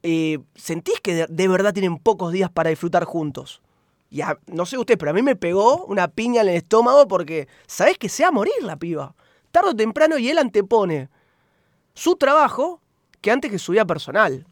[0.03, 3.61] eh, sentís que de, de verdad tienen pocos días para disfrutar juntos.
[4.09, 7.09] Y a- no sé usted, pero a mí me pegó una piña en el estómago
[7.09, 9.13] porque sabés que se va a morir la piba.
[9.51, 11.09] Tarde o temprano y él antepone
[11.93, 12.79] su trabajo
[13.19, 14.47] que antes que su vida personal.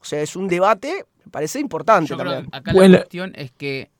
[0.00, 2.50] O sea, es un debate, me parece importante Yo creo también.
[2.50, 2.92] que acá Bueno.
[2.94, 3.94] la cuestión es que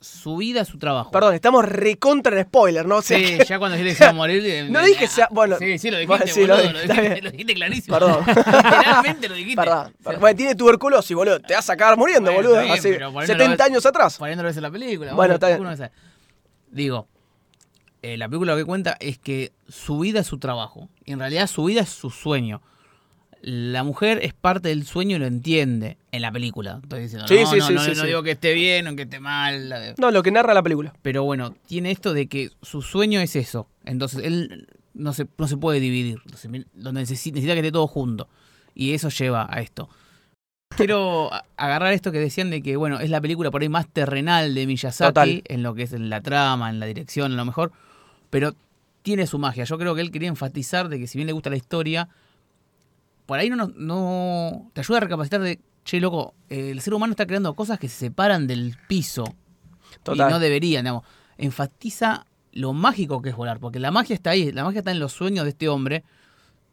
[0.00, 1.10] su vida es su trabajo.
[1.10, 2.96] Perdón, estamos recontra en spoiler, ¿no?
[2.98, 4.42] O sea, Sí, que- ya cuando dijiste que se iba a morir.
[4.46, 6.72] eh, No dije ah, sea- bueno, Sí, sí, lo dijiste, bueno, sí, lo boludo, dije,
[6.72, 7.98] lo está dijiste, lo dijiste clarísimo.
[7.98, 8.24] Perdón.
[8.26, 9.56] Literalmente lo dijiste.
[9.62, 10.20] Perdón, perdón.
[10.20, 11.40] Bueno, tiene tuberculosis, boludo.
[11.40, 12.62] Te vas a acabar muriendo, Bueno, boludo.
[12.62, 14.18] bien, Hace pero por ahí no lo 70 ves- años atrás.
[14.20, 15.14] Lo ves en la película.
[15.14, 15.90] Bueno, está bien.
[16.70, 17.08] Digo,
[18.02, 20.88] eh, la película lo que cuenta es que su vida es su trabajo.
[21.04, 22.62] Y en realidad su vida es su sueño.
[23.40, 26.80] La mujer es parte del sueño y lo entiende en la película.
[26.82, 29.20] Estoy diciendo, Sí, no, sí, no, sí, no, digo que esté bien o que esté
[29.20, 29.94] mal.
[29.96, 30.92] No, lo que narra la película.
[31.02, 33.68] Pero bueno, tiene esto de que su sueño es eso.
[33.84, 36.20] Entonces él no se, no se puede dividir.
[36.74, 38.28] Lo necesita, necesita que esté todo junto.
[38.74, 39.88] Y eso lleva a esto.
[40.76, 44.54] Quiero agarrar esto que decían de que, bueno, es la película por ahí más terrenal
[44.54, 45.42] de Miyazaki, Total.
[45.46, 47.72] en lo que es en la trama, en la dirección, a lo mejor,
[48.30, 48.54] pero
[49.02, 49.64] tiene su magia.
[49.64, 52.08] Yo creo que él quería enfatizar de que si bien le gusta la historia,
[53.28, 56.94] por ahí no, nos- no te ayuda a recapacitar de, che, loco, eh, el ser
[56.94, 59.24] humano está creando cosas que se separan del piso
[60.02, 60.28] Total.
[60.30, 61.04] y no deberían, digamos.
[61.36, 64.98] Enfatiza lo mágico que es volar, porque la magia está ahí, la magia está en
[64.98, 66.02] los sueños de este hombre,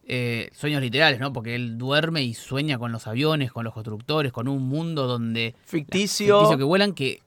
[0.08, 1.34] eh, sueños literales, ¿no?
[1.34, 5.56] Porque él duerme y sueña con los aviones, con los constructores, con un mundo donde
[5.66, 6.38] Ficticio.
[6.40, 7.20] ficticio que vuelan que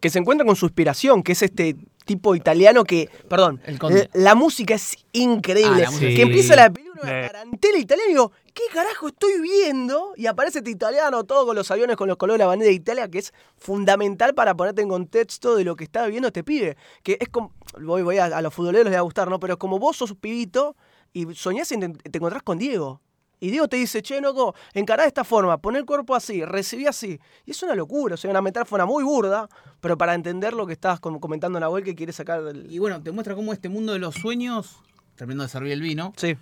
[0.00, 1.76] que se encuentra con su inspiración, que es este
[2.10, 4.10] tipo italiano que, perdón, El conde.
[4.14, 5.82] la, la música es increíble.
[5.82, 7.26] Ah, la música que empieza la película, una Eh.
[7.28, 10.12] tarantela italiana y digo, ¿qué carajo estoy viendo?
[10.16, 12.74] Y aparece este italiano todo con los aviones, con los colores de la bandera de
[12.74, 16.76] Italia, que es fundamental para ponerte en contexto de lo que está viviendo este pibe.
[17.04, 19.38] Que es como, voy, voy a, a los futboleros les va a gustar, ¿no?
[19.38, 20.74] Pero es como vos sos un pibito
[21.12, 23.00] y soñás y te, te encontrás con Diego.
[23.40, 26.86] Y Diego te dice, che, loco, encará de esta forma, pon el cuerpo así, recibí
[26.86, 27.18] así.
[27.46, 29.48] Y es una locura, o sea, una metáfora muy burda,
[29.80, 32.70] pero para entender lo que estabas com- comentando, Nahuel, que quiere sacar del...
[32.70, 34.76] y bueno, te muestra cómo este mundo de los sueños,
[35.16, 36.36] terminando de servir el vino, Sí,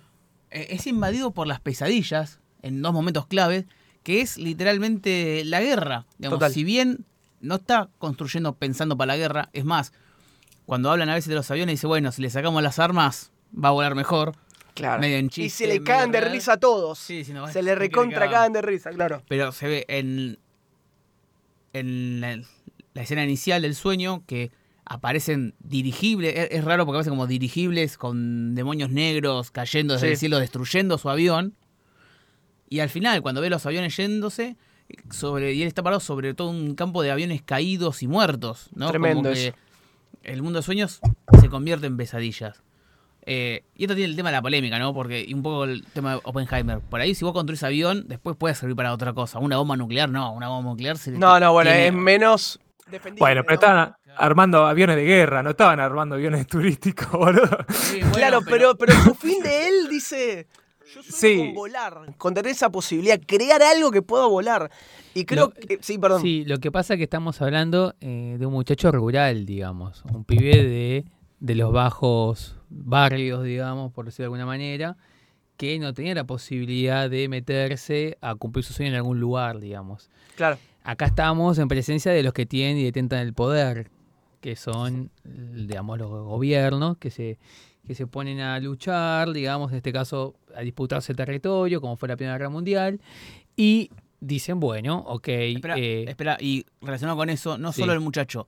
[0.51, 3.65] eh, es invadido por las pesadillas en dos momentos claves,
[4.03, 6.05] que es literalmente la guerra.
[6.17, 6.51] Digamos, Total.
[6.53, 7.05] si bien
[7.39, 9.93] no está construyendo pensando para la guerra, es más,
[10.65, 13.69] cuando hablan a veces de los aviones, dice, bueno, si le sacamos las armas, va
[13.69, 14.33] a volar mejor.
[14.73, 15.01] Claro.
[15.01, 16.97] Medio en y se le cagan de risa a todos.
[16.99, 18.31] Sí, sí, no, se ¿qué le que recontra haga?
[18.31, 19.21] cagan de risa, claro.
[19.27, 20.37] Pero se ve en,
[21.73, 22.37] en la,
[22.93, 24.51] la escena inicial del sueño que
[24.85, 26.33] aparecen dirigibles.
[26.35, 30.11] Es, es raro porque aparecen como dirigibles con demonios negros cayendo desde Sí.
[30.13, 31.55] el cielo, destruyendo su avión.
[32.69, 34.55] Y al final, cuando ve los aviones yéndose,
[35.11, 38.69] sobre, y él está parado sobre todo un campo de aviones caídos y muertos.
[38.73, 38.89] ¿no?
[38.89, 39.53] Tremendo Como que
[40.23, 40.99] el mundo de sueños
[41.39, 42.61] se convierte en pesadillas.
[43.31, 44.91] Eh, y esto tiene el tema de la polémica, ¿no?
[44.93, 46.79] Porque y un poco el tema de Oppenheimer.
[46.79, 49.37] Por ahí, si vos construís avión, después puede servir para otra cosa.
[49.37, 50.33] Una bomba nuclear, no.
[50.33, 52.59] Una bomba nuclear se No, no, bueno, tiene- es menos.
[53.19, 53.53] Bueno, pero ¿no?
[53.53, 57.57] estaban armando aviones de guerra, no estaban armando aviones turísticos, boludo.
[57.69, 60.47] Sí, bueno, Claro, pero, pero su fin de él dice.
[60.91, 61.37] Yo sueño Sí.
[61.37, 64.71] con volar, con tener esa posibilidad, crear algo que pueda volar.
[65.13, 65.77] Y creo Lo- que.
[65.81, 66.23] Sí, perdón.
[66.23, 70.23] Sí, lo que pasa es que estamos hablando eh, de un muchacho rural, digamos, un
[70.25, 71.05] pibe de,
[71.39, 74.97] de los bajos barrios, digamos, por decirlo de alguna manera,
[75.57, 80.09] que no tenía la posibilidad de meterse a cumplir su sueño en algún lugar, digamos.
[80.35, 80.57] Claro.
[80.83, 83.91] Acá estamos en presencia de los que tienen y detentan el poder,
[84.39, 87.37] que son, digamos, los gobiernos que se,
[87.85, 92.07] que se ponen a luchar, digamos, en este caso, a disputarse el territorio, como fue
[92.07, 93.01] la Primera Guerra Mundial,
[93.57, 93.89] y
[94.21, 97.81] dicen, bueno, ok, Espera, eh, espera, y relacionado con eso, no sí.
[97.81, 98.47] solo el muchacho,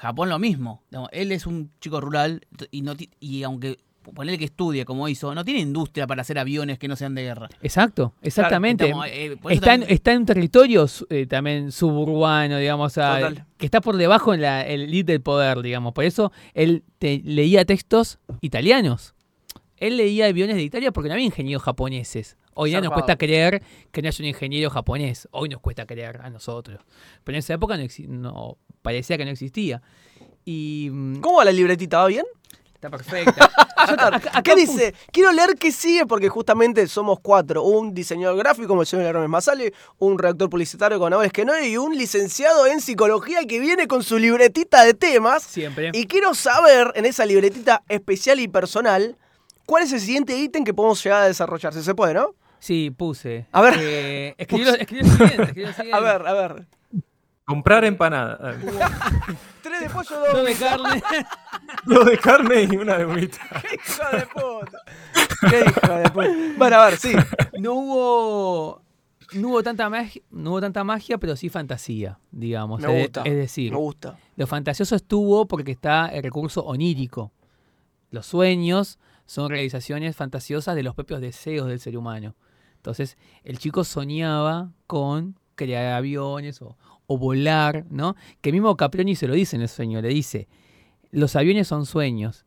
[0.00, 0.82] Japón lo mismo.
[1.12, 3.78] él es un chico rural y, no ti- y aunque
[4.14, 7.22] ponerle que estudie como hizo, no tiene industria para hacer aviones que no sean de
[7.22, 7.48] guerra.
[7.62, 8.86] exacto, exactamente.
[8.86, 13.46] Estamos, eh, Está en, está en un territorio su- eh, también suburbano, digamos, a- Total.
[13.58, 15.92] que está por debajo en la, el elite del poder, digamos.
[15.92, 19.14] Por eso él te- leía textos italianos.
[19.76, 22.36] Él leía aviones de Italia porque no había ingenieros japoneses.
[22.54, 25.28] Hoy ya nos cuesta creer que no haya un ingeniero japonés.
[25.30, 26.80] Hoy nos cuesta creer a nosotros.
[27.24, 29.82] Pero en esa época no, no parecía que no existía.
[30.44, 31.98] Y mm, ¿Cómo va la libretita?
[31.98, 32.24] ¿Va bien?
[32.80, 33.50] está perfecta.
[34.42, 34.94] ¿Qué dice?
[35.12, 37.62] Quiero leer qué sigue porque justamente somos cuatro.
[37.62, 41.76] Un diseñador gráfico como el señor Hermes Masale, un redactor publicitario con que no y
[41.76, 45.42] un licenciado en psicología que viene con su libretita de temas.
[45.42, 45.90] Siempre.
[45.92, 49.16] Y quiero saber en esa libretita especial y personal
[49.66, 51.74] cuál es el siguiente ítem que podemos llegar a desarrollar.
[51.74, 52.34] Si se puede, ¿no?
[52.60, 53.46] Sí, puse.
[53.52, 53.74] A ver.
[53.78, 55.96] Eh, escribí, lo, escribí lo siguiente, escribí lo siguiente.
[55.96, 56.66] A ver, a ver.
[57.50, 58.38] Comprar empanada.
[59.60, 61.02] Tres de pollo, No dos de carne.
[61.84, 63.38] Dos de carne y una de humita.
[63.60, 64.78] ¡Qué hijo de puta!
[65.50, 66.28] ¡Qué hijo de puta!
[66.56, 67.12] Bueno, a ver, sí.
[67.58, 68.82] no hubo
[69.32, 72.82] no hubo tanta magia, no hubo tanta magia, pero sí fantasía, digamos.
[72.82, 73.22] Me es, gusta.
[73.24, 74.16] es decir, Me gusta.
[74.36, 77.32] lo fantasioso estuvo porque está el recurso onírico.
[78.12, 82.36] Los sueños son realizaciones fantasiosas de los propios deseos del ser humano.
[82.76, 86.76] Entonces, el chico soñaba con crear aviones o,
[87.12, 88.14] o volar, ¿no?
[88.40, 90.46] Que mismo Caproni se lo dice en el sueño, le dice,
[91.10, 92.46] los aviones son sueños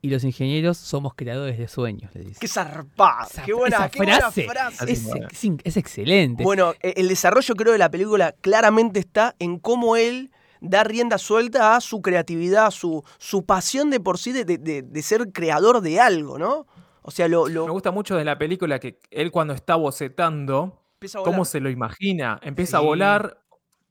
[0.00, 2.38] y los ingenieros somos creadores de sueños, le dice.
[2.38, 3.26] ¡Qué zarpado!
[3.28, 4.46] Esa- ¡Qué buena, esa qué buena frase.
[4.86, 6.44] Es, es in- es excelente.
[6.44, 11.18] Bueno, e- el desarrollo creo de la película claramente está en cómo él da rienda
[11.18, 15.02] suelta a su creatividad, a su, su pasión de por sí de, de- de- de
[15.02, 16.68] ser creador de algo, ¿no?
[17.02, 20.80] O sea, lo, lo Me gusta mucho de la película que él cuando está bocetando,
[21.24, 22.38] cómo se lo imagina.
[22.42, 23.38] Empieza a volar,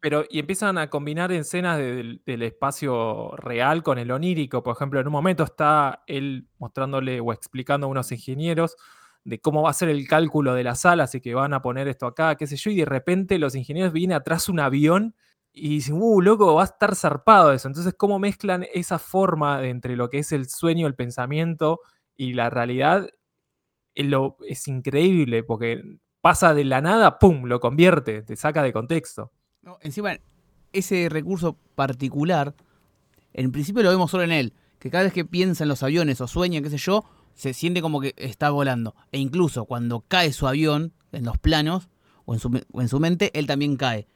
[0.06, 4.62] pero y empiezan a combinar escenas del, espacio real con el onírico.
[4.62, 8.78] Por ejemplo, en un momento está él mostrándole o explicando a unos ingenieros
[9.24, 11.88] de cómo va a ser el cálculo de la sala, así que van a poner
[11.88, 15.16] esto acá, qué sé yo, y de repente los ingenieros vienen atrás un avión
[15.52, 17.68] y dicen, uh, loco, va a estar zarpado eso.
[17.68, 21.80] Entonces, ¿cómo mezclan esa forma de entre lo que es el sueño, el pensamiento
[22.16, 23.10] y la realidad?
[23.96, 25.82] Eh, lo- es increíble porque
[26.22, 29.32] pasa de la nada, ¡pum!, lo convierte, te saca de contexto.
[29.66, 30.18] No, encima,
[30.74, 32.54] ese recurso particular,
[33.34, 36.22] en principio lo vemos solo en él, que cada vez que piensa en los aviones
[36.22, 38.96] o sueña, qué sé yo, se siente como que está volando.
[39.12, 41.90] E incluso cuando cae su avión en los planos
[42.26, 44.08] o en su, o en su mente, él también cae.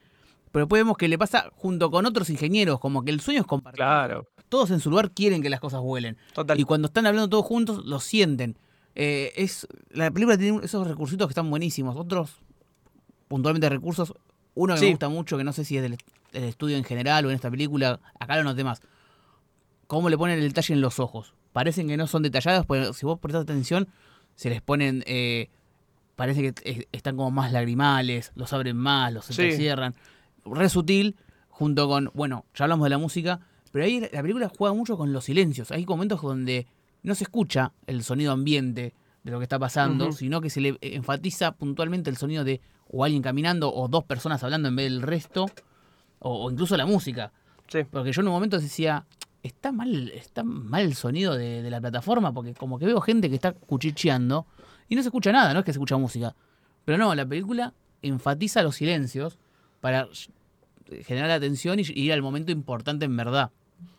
[0.51, 3.47] Pero después vemos que le pasa junto con otros ingenieros, como que el sueño es
[3.47, 3.85] compartido.
[3.85, 4.27] Claro.
[4.49, 6.15] Todos en su lugar quieren que las cosas vuelen.
[6.33, 6.59] Total.
[6.59, 8.55] Y cuando están hablando todos juntos, lo sienten.
[8.93, 11.95] Eh, es, la película tiene esos recursitos que están buenísimos.
[11.95, 12.37] Otros,
[13.27, 14.13] puntualmente recursos,
[14.55, 14.85] uno que Sí.
[14.85, 15.97] me gusta mucho, que no sé si es del,
[16.33, 18.81] del estudio en general o en esta película, acá lo noté más.
[19.87, 21.33] Cómo le ponen el detalle en los ojos.
[21.53, 23.87] Parecen que no son detallados, pero si vos prestás atención,
[24.35, 25.03] se les ponen...
[25.07, 25.49] eh,
[26.15, 29.53] parece que están como más lagrimales, los abren más, los Sí.
[29.53, 29.95] cierran.
[30.45, 31.15] Re sutil,
[31.47, 32.11] junto con...
[32.13, 33.39] Bueno, ya hablamos de la música,
[33.71, 35.71] pero ahí la película juega mucho con los silencios.
[35.71, 36.67] Hay momentos donde
[37.03, 40.77] no se escucha el sonido ambiente de lo que está pasando, sino que se le
[40.81, 45.01] enfatiza puntualmente el sonido de o alguien caminando o dos personas hablando en vez del
[45.01, 45.45] resto,
[46.19, 47.31] o, o incluso la música.
[47.67, 47.83] Sí.
[47.89, 49.05] Porque yo en un momento decía,
[49.43, 53.29] está mal, está mal el sonido de, de la plataforma, porque como que veo gente
[53.29, 54.47] que está cuchicheando
[54.87, 56.35] y no se escucha nada, no es que se escucha música.
[56.85, 59.37] Pero no, la película enfatiza los silencios
[59.81, 60.07] para
[61.05, 63.51] generar atención y y ir al momento importante en verdad.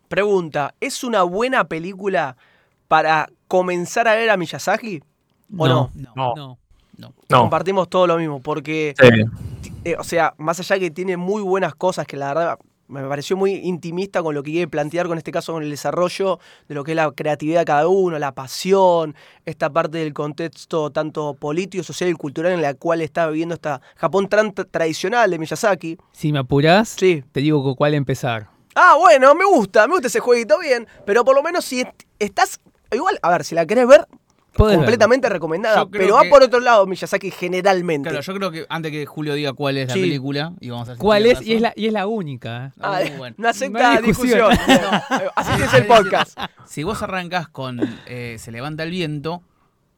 [0.08, 2.36] Pregunta, ¿es una buena película
[2.88, 5.02] para comenzar a ver a Miyazaki?
[5.56, 5.90] ¿O no?
[5.94, 6.58] No, No.
[6.98, 7.12] no.
[7.28, 9.08] Compartimos todo lo mismo, porque, Sí.
[9.84, 12.58] eh, o sea, más allá que tiene muy buenas cosas, que la verdad
[12.88, 16.40] me pareció muy intimista con lo que quiere plantear, con este caso con el desarrollo
[16.68, 19.14] de lo que es la creatividad de cada uno, la pasión,
[19.46, 23.80] esta parte del contexto tanto político, social y cultural en la cual está viviendo esta
[23.96, 25.98] Japón tan tra- tradicional de Miyazaki.
[26.10, 27.22] Si me apurás, Sí.
[27.30, 28.48] te digo con cuál empezar.
[28.74, 32.02] Ah, bueno, me gusta, me gusta ese jueguito bien, pero por lo menos si est-
[32.18, 32.60] estás,
[32.92, 34.04] igual, a ver, si la querés ver,
[34.56, 35.86] Podés completamente recomendada.
[35.86, 38.08] Pero va que- por otro lado Miyazaki generalmente.
[38.10, 40.00] Claro, yo creo que antes que Julio diga cuál es la Sí.
[40.00, 41.40] película, y vamos a ¿Cuál es?
[41.42, 42.66] Y es la, y es la única.
[42.66, 42.70] ¿eh?
[42.80, 43.34] Ah, bueno.
[43.38, 44.50] no acepta No discusión.
[44.50, 44.80] discusión.
[44.82, 46.38] No, así que es el podcast.
[46.66, 49.42] Si vos arrancás con eh, Se levanta el viento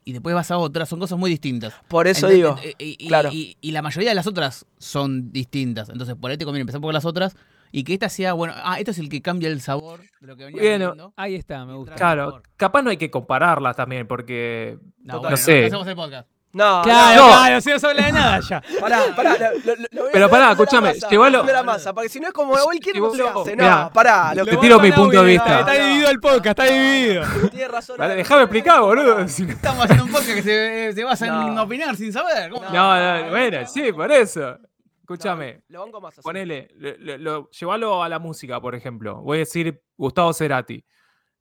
[0.04, 1.74] y después vas a otra, son cosas muy distintas.
[1.88, 2.56] Por eso digo.
[2.56, 3.30] ent- y, y- claro.
[3.32, 5.88] y- y la mayoría de las otras son distintas.
[5.90, 7.36] Entonces, por ahí te conviene empezar por las otras
[7.72, 10.37] y que esta sea, bueno, ah, esto es el que cambia el sabor de lo
[10.37, 11.12] que venía Bueno, viendo.
[11.16, 11.94] Ahí está, me gusta.
[11.96, 12.42] Claro.
[12.56, 14.78] Capaz no hay que compararlas también, porque.
[15.02, 15.66] No, bueno, No sé.
[15.66, 16.28] hacemos el podcast.
[16.54, 17.28] No, Claro, no.
[17.28, 18.62] claro, si no se habla de nada ya.
[18.80, 19.38] Pará, pará.
[19.38, 22.54] lo- lo- lo Pero pará, escúchame, llévalo- de la masa, porque si no es como
[22.70, 23.56] él quiere no se hace.
[23.56, 24.35] No, mirá, pará.
[24.35, 25.61] Lo te tiro mi punto de vista.
[25.61, 27.24] Está dividido el podcast, está dividido.
[27.50, 27.96] Tiene razón.
[27.98, 29.20] Déjame explicar, boludo.
[29.20, 31.62] Estamos haciendo un podcast que se, se basa en No.
[31.62, 32.50] opinar sin saber.
[32.50, 32.68] ¿Cómo?
[32.68, 34.58] No, no, bueno, sí, por eso.
[35.02, 36.22] Escúchame, Lo banco más así.
[36.22, 39.20] ponele, lo- lo- lo- llévalo a la música, por ejemplo.
[39.22, 40.84] Voy a decir Gustavo Cerati.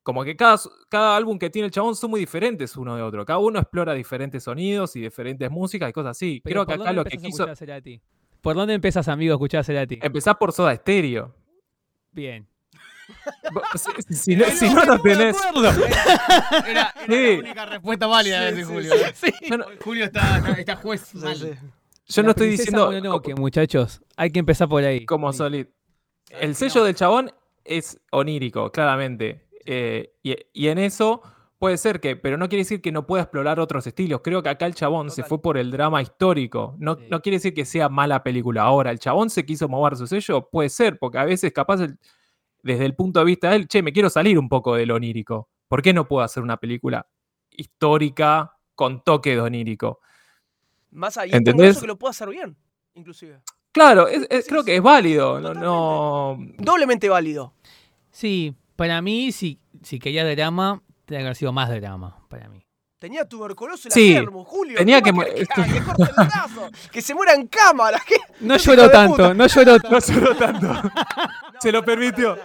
[0.04, 3.24] Como que cada, cada álbum que tiene el chabón son muy diferentes uno de otro.
[3.24, 6.42] Cada uno explora diferentes sonidos y diferentes músicas y cosas así.
[6.44, 7.44] Pero Creo que ¿por acá dónde lo que empezás a quiso.
[7.44, 8.02] escuchar a Cerati?
[8.42, 10.00] ¿Por dónde empiezas, amigo, a escuchar a Cerati?
[10.02, 11.36] Empezar por Soda Stereo.
[12.12, 12.48] Bien.
[13.54, 13.64] Vos-
[14.08, 15.38] Si, si no, si no, no tenés.
[15.56, 17.34] Era, era Sí.
[17.34, 18.94] la única respuesta válida de ese Julio.
[19.58, 21.60] No, Julio está, está, está juez Sí, mal.
[22.12, 22.18] Sí.
[22.18, 22.86] yo no estoy diciendo.
[22.88, 24.02] Mononoke, muchachos.
[24.18, 25.06] Hay que empezar por ahí.
[25.06, 25.68] Como Solid.
[26.40, 27.32] El sello del chabón
[27.66, 29.48] es onírico, claramente.
[29.66, 31.22] Eh, y, y en eso
[31.60, 34.22] puede ser que, pero no quiere decir que no pueda explorar otros estilos.
[34.24, 36.76] Creo que acá el chabón se fue por el drama histórico.
[36.80, 37.06] No, Sí.
[37.10, 38.64] no quiere decir que sea mala película.
[38.64, 42.00] Ahora, el chabón se quiso mover su sello, puede ser, porque a veces capaz el-
[42.64, 45.50] desde el punto de vista de él, che, me quiero salir un poco del onírico.
[45.68, 47.08] ¿Por qué no puedo hacer una película
[47.52, 50.00] histórica con toque de onírico?
[50.92, 51.38] Más allá.
[51.38, 51.54] ¿Entendés?
[51.66, 51.82] ¿Entendés?
[51.82, 52.56] que lo puedo hacer bien,
[52.94, 53.40] inclusive.
[53.72, 54.66] Claro, es- es- Sí, creo sí.
[54.68, 55.40] que es válido.
[55.40, 57.54] No, no, Doblemente válido.
[58.12, 62.66] Sí, para mí, si, si quería drama, tendría que haber sido más drama, para mí.
[63.00, 64.78] Tenía tuberculosis en Sí, la pierna, Julio.
[64.78, 65.46] tenía ¿Qué que que?
[65.48, 68.00] Que corte el brazo, que se muera en cámara.
[68.08, 68.16] ¿qué?
[68.42, 69.90] No Hijo lloró tanto, no lloró tanto.
[69.90, 70.92] no lloró tanto.
[71.60, 72.38] Se lo permitió.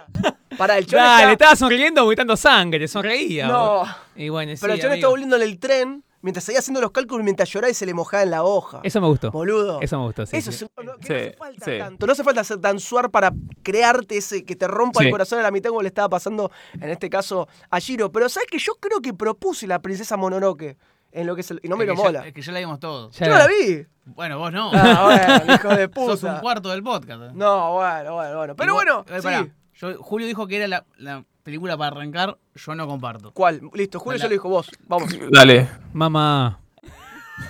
[0.57, 3.47] Para el chon Dale, estaba sonriendo vomitando sangre, sonreía.
[3.47, 3.83] No,
[4.15, 6.91] Y bueno, sí, pero el chon estaba volviendo en el tren mientras seguía haciendo los
[6.91, 8.79] cálculos mientras lloraba y se le mojaba en la hoja.
[8.83, 9.31] Eso me gustó.
[9.31, 9.79] Boludo.
[9.81, 10.37] Eso me gustó, sí.
[10.37, 10.65] Eso sí.
[10.65, 11.77] es- no, que Sí, no hace falta sí.
[11.79, 12.05] tanto.
[12.05, 13.31] No hace falta ser tan suar para
[13.63, 16.89] crearte ese que te rompa el corazón a la mitad como le estaba pasando en
[16.89, 18.11] este caso a Giro.
[18.11, 20.77] Pero sabes que yo creo que propuse la princesa Mononoke
[21.11, 21.59] en lo que es el.
[21.63, 22.21] Y no me Es lo que mola.
[22.21, 23.15] Ya, es que ya la vimos todos.
[23.17, 23.85] Ya Yo no la vi.
[24.05, 24.71] Bueno, vos no.
[24.73, 26.41] Ah, bueno, hijo de Sos un puta.
[26.41, 27.21] cuarto del podcast.
[27.23, 27.29] ¿eh?
[27.33, 28.55] No, bueno, bueno, bueno.
[28.55, 29.23] Pero vos- bueno, eh, sí.
[29.23, 32.37] pará, yo- Julio dijo que era la, la película para arrancar.
[32.55, 33.31] Yo no comparto.
[33.31, 33.61] ¿Cuál?
[33.73, 34.69] Listo, Julio La- ya lo dijo vos.
[34.85, 35.09] Vamos.
[35.31, 35.69] Dale.
[35.93, 36.59] Mamá.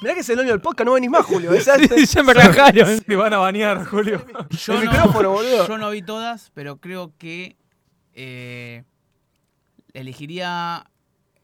[0.00, 1.52] Mirá que es el dueño del podcast, no venís más, Julio.
[1.54, 3.00] Esa- ya me rajaron.
[3.00, 4.24] Te van a banear, Julio.
[4.50, 5.66] Yo El no, micrófono, boludo.
[5.66, 7.56] yo no vi todas, pero creo que
[8.14, 8.84] eh,
[9.92, 10.88] elegiría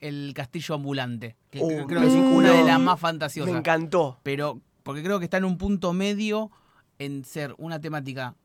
[0.00, 1.34] el castillo ambulante.
[1.50, 3.56] Que Uh, creo que es una de las más Me fantasiosas.
[3.56, 4.20] encantó.
[4.22, 6.52] Pero porque creo que está en un punto medio
[7.00, 8.36] en ser una temática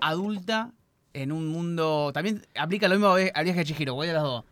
[0.00, 0.72] adulta
[1.14, 2.10] en un mundo.
[2.12, 4.44] También aplica lo mismo a al viaje de Chihiro, cuál de las dos.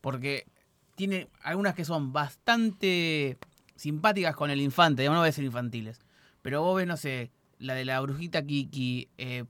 [0.00, 0.46] Porque
[0.94, 3.38] tiene algunas que son bastante
[3.76, 5.98] simpáticas con el infante, digamos, no voy a ser infantiles.
[6.42, 9.44] Pero vos ves, no sé, la de la brujita Kiki, eh,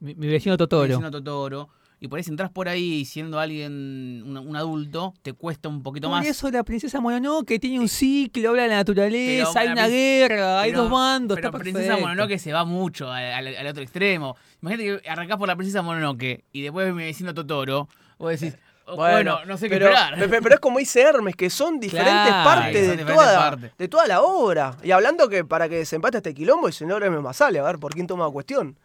[0.00, 0.88] Mi, mi vecino Totoro.
[0.88, 1.68] vecino Totoro.
[2.04, 5.82] Y por ahí si entras por ahí siendo alguien, un, un adulto, te cuesta un
[5.82, 6.26] poquito Por más.
[6.26, 9.88] eso la princesa Mononoke tiene un ciclo, habla de la naturaleza, Pero hay la una
[9.88, 11.96] guerra, hay pero- dos bandos, Pero está Princesa.
[11.96, 14.36] Mononoke se va mucho al, al- al otro extremo.
[14.60, 17.88] Imagínate que arrancás por la Princesa Mononoke y después mi vecino Totoro,
[18.18, 20.18] vos decís, oh, bueno, no sé pero, qué esperar.
[20.18, 23.14] pe- pe- Pero es como dice Hermes, que son diferentes Claro, partes, son de, diferentes
[23.16, 24.76] toda, de toda la obra.
[24.82, 27.78] Y hablando que para que desempate este quilombo, el señor Hermes más sale, a ver
[27.78, 28.78] por quién toma cuestión.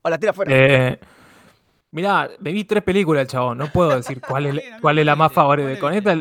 [0.00, 0.50] O la tira afuera.
[0.54, 0.98] Eh,
[1.96, 3.58] mirá, me vi tres películas el chabón.
[3.58, 5.78] No puedo decir cuál es, cuál es la más favorita.
[5.80, 6.14] Con esta,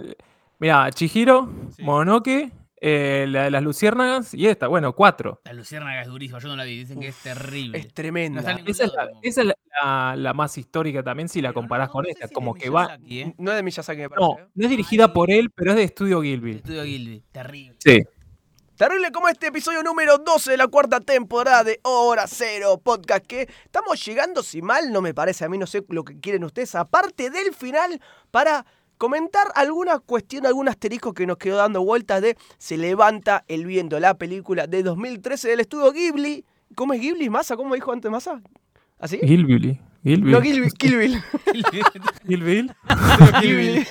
[0.59, 1.83] mirá, Chihiro, Sí.
[1.83, 2.49] Mononoke,
[2.81, 4.67] eh, la de las luciérnagas y esta.
[4.67, 5.41] Bueno, cuatro.
[5.45, 7.77] La Luciérnaga es durísima, yo no la vi, dicen que es terrible.
[7.79, 8.41] es tremenda.
[8.41, 11.89] No Esa es, la, esa es la- la- la más histórica también si la comparás
[11.89, 12.27] con esta.
[12.29, 12.97] Como que va...
[13.09, 13.33] ¿eh?
[13.37, 14.25] No es de Miyazaki, me parece.
[14.27, 14.47] No, ¿eh?
[14.55, 16.51] no es dirigida por él, pero es de Estudio Gilby.
[16.51, 17.75] Estudio Gilby, terrible.
[17.79, 18.01] Sí.
[18.77, 23.47] Terrible como este episodio número 12 de la cuarta temporada de Hora Cero Podcast, que
[23.63, 26.75] estamos llegando, si mal no me parece, a mí no sé lo que quieren ustedes,
[26.75, 28.65] aparte del final, para
[28.97, 33.97] comentar alguna cuestión, algún asterisco que nos quedó dando vueltas de Se levanta el viento,
[33.97, 36.43] la película de 2013 del estudio Ghibli.
[36.75, 37.29] ¿Cómo es Ghibli?
[37.29, 37.55] ¿Masa?
[37.55, 38.41] ¿Cómo dijo antes Masa?
[38.99, 39.19] ¿Así?
[39.19, 39.79] Gilby.
[40.03, 40.31] Gilby.
[40.31, 41.23] No, Ghibli, Bill.
[42.27, 42.69] Gilby.
[43.41, 43.87] Ghibli.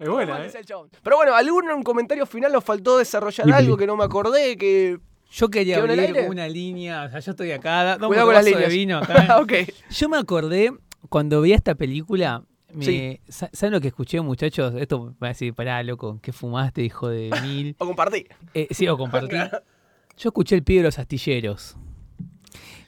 [0.00, 0.44] Es buena, ¿Cómo
[0.86, 0.88] ¿eh?
[1.02, 4.98] Pero bueno, algún comentario final nos faltó desarrollar algo que no me acordé, que...
[5.32, 6.28] Yo quería ¿Quedó en el abrir aire?
[6.30, 8.72] una línea, o sea, yo estoy acá, dame Cuidado un con las vaso de líneas.
[8.72, 9.38] vino acá.
[9.40, 9.52] ok.
[9.90, 10.72] Yo me acordé
[11.08, 12.42] cuando vi esta película,
[12.72, 13.20] me- Sí.
[13.28, 14.74] sa- ¿saben lo que escuché, muchachos?
[14.76, 17.76] Esto va a decir, pará, loco, ¿qué fumaste, hijo de mil?
[17.78, 18.26] O compartí.
[18.54, 19.36] Eh, sí, o compartí.
[20.16, 21.76] Yo escuché el pibe de los astilleros.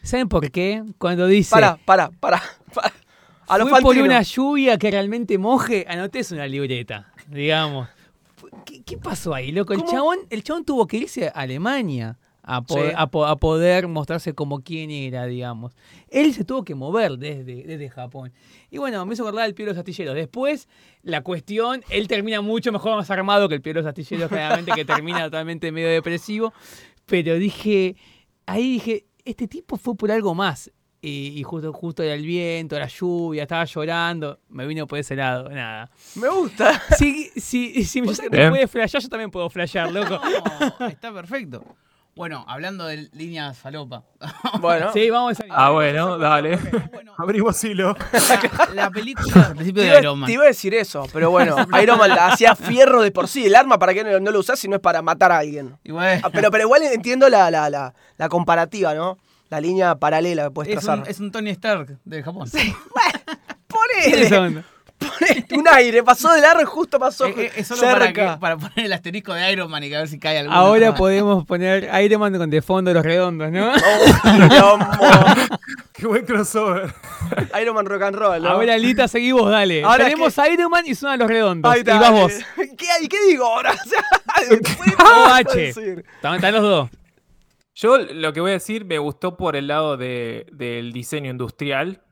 [0.02, 0.82] ¿Saben por qué?
[0.98, 1.50] Cuando dice...
[1.50, 2.42] Para, para, para.
[2.74, 2.92] para.
[3.54, 7.88] A Fue por una lluvia que realmente moje, anotés una libreta, digamos.
[8.66, 9.72] ¿Qué, qué pasó ahí, loco?
[9.72, 12.80] El chabón, el chabón tuvo que irse a Alemania a, po- Sí.
[12.96, 15.74] a po- a poder mostrarse como quien era, digamos.
[16.08, 18.32] Él se tuvo que mover desde, desde Japón.
[18.70, 20.14] Y bueno, me hizo acordar el Pío de los Astilleros.
[20.16, 20.68] Después,
[21.02, 24.72] la cuestión, él termina mucho mejor, más armado que el Pío de los Astilleros, generalmente,
[24.72, 26.52] que termina totalmente medio depresivo.
[27.06, 27.96] Pero dije,
[28.46, 30.70] ahí dije, este tipo fue por algo más.
[31.04, 35.16] Y, y justo, justo era el viento, la lluvia, estaba llorando, me vino por ese
[35.16, 35.90] lado, nada.
[36.14, 36.80] Me gusta.
[36.96, 38.00] Si, si, si
[38.30, 38.50] Bien.
[38.50, 40.20] puede flashear, yo también puedo flashear, loco.
[40.78, 41.64] No, está perfecto.
[42.14, 44.04] Bueno, hablando de líneas falopa.
[44.60, 44.92] Bueno.
[44.92, 46.56] Sí, vamos a Ah, bueno, dale.
[46.92, 47.96] Bueno, Abrimos hilo.
[48.74, 50.26] la película al principio Te de iba, Iron Man.
[50.28, 53.46] te iba a decir eso, pero bueno, Iron Man la hacía fierro de por sí.
[53.46, 55.76] El arma, ¿para qué no, no lo usás si no es para matar a alguien?
[55.84, 59.18] Bueno, Ah, pero, pero igual entiendo la, la, la, la comparativa, ¿no?
[59.52, 61.00] La línea paralela que puedes es, trazar.
[61.00, 62.48] un, es un Tony Stark de Japón.
[64.38, 64.64] Onda.
[64.98, 68.34] ponele un aire, pasó de largo y justo pasó Es, es- es solo para, cerca.
[68.34, 70.56] que- para poner el asterisco de Iron Man y que a ver si cae alguno.
[70.56, 73.72] Ahora podemos poner Iron Man con de fondo los redondos, ¿no?
[74.62, 74.78] Oh.
[75.92, 76.94] Qué buen crossover.
[77.60, 78.48] Iron Man rock and roll, ¿no?
[78.48, 79.84] Ahora, Lita, seguí vos, dale.
[79.84, 81.70] Ahora Tenemos a Iron Man y suenan los redondos.
[81.70, 82.32] Ahí y está, vas vos.
[82.78, 83.06] ¿Qué, hay?
[83.06, 83.72] ¿Qué digo ahora?
[83.72, 84.02] O sea,
[84.48, 85.40] ¿qué puedo Ah?
[85.42, 86.90] Están, están los dos.
[87.74, 92.02] Yo lo que voy a decir me gustó por el lado de- del diseño industrial,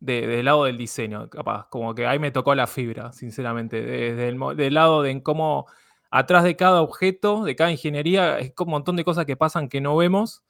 [0.00, 1.68] de- del lado del diseño, capaz.
[1.70, 3.82] Como que ahí me tocó la fibra, sinceramente.
[3.82, 5.66] Desde el del lado de cómo
[6.10, 9.80] atrás de cada objeto, de cada ingeniería, es un montón de cosas que pasan que
[9.80, 10.42] no vemos,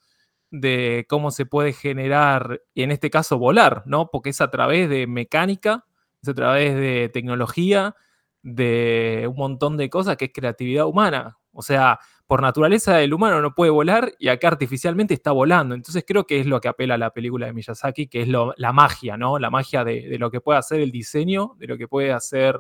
[0.51, 4.11] de cómo se puede generar, y en este caso volar, ¿no?
[4.11, 5.87] Porque es a través de mecánica,
[6.23, 7.97] es a través de tecnología,
[8.43, 11.39] de un montón de cosas que es creatividad humana.
[11.53, 12.01] O sea,
[12.33, 15.75] por naturaleza el humano no puede volar y acá artificialmente está volando.
[15.75, 18.73] Entonces creo que es lo que apela a la película de Miyazaki, que es la
[18.73, 19.39] magia, ¿no?
[19.39, 22.59] La magia de, lo que puede hacer el diseño, de lo que puede hacer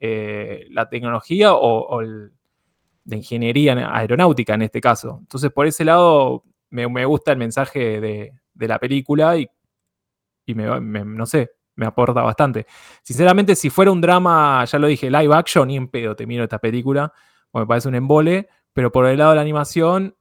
[0.00, 2.32] eh, la tecnología o, o el-
[3.04, 5.18] de ingeniería aeronáutica en este caso.
[5.20, 9.48] Entonces por ese lado me, gusta el mensaje de, la película y,
[10.52, 12.66] me, me- no sé, me aporta bastante.
[13.04, 16.42] Sinceramente, si fuera un drama, ya lo dije, live action, ni en pedo te miro
[16.42, 17.12] esta película,
[17.52, 20.16] porque me parece un embole, pero por el lado de la animación,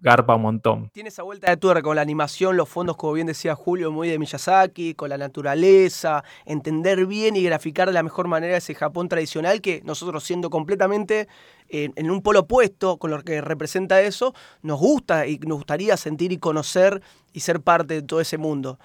[0.00, 0.90] garpa un montón.
[0.92, 4.08] Tiene esa vuelta de tuerca con la animación, los fondos, como bien decía Julio, muy
[4.08, 9.08] de Miyazaki, con la naturaleza, entender bien y graficar de la mejor manera ese Japón
[9.08, 11.28] tradicional que nosotros siendo completamente
[11.68, 15.96] en, en un polo opuesto con lo que representa eso, nos gusta y nos gustaría
[15.96, 17.02] sentir y conocer
[17.32, 18.78] y ser parte de todo ese mundo.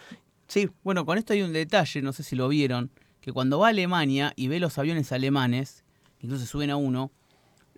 [0.47, 2.91] Sí, Bueno, con esto hay un detalle, no sé si lo vieron,
[3.21, 5.83] que cuando va a Alemania y ve los aviones alemanes,
[6.19, 7.11] incluso suben a uno,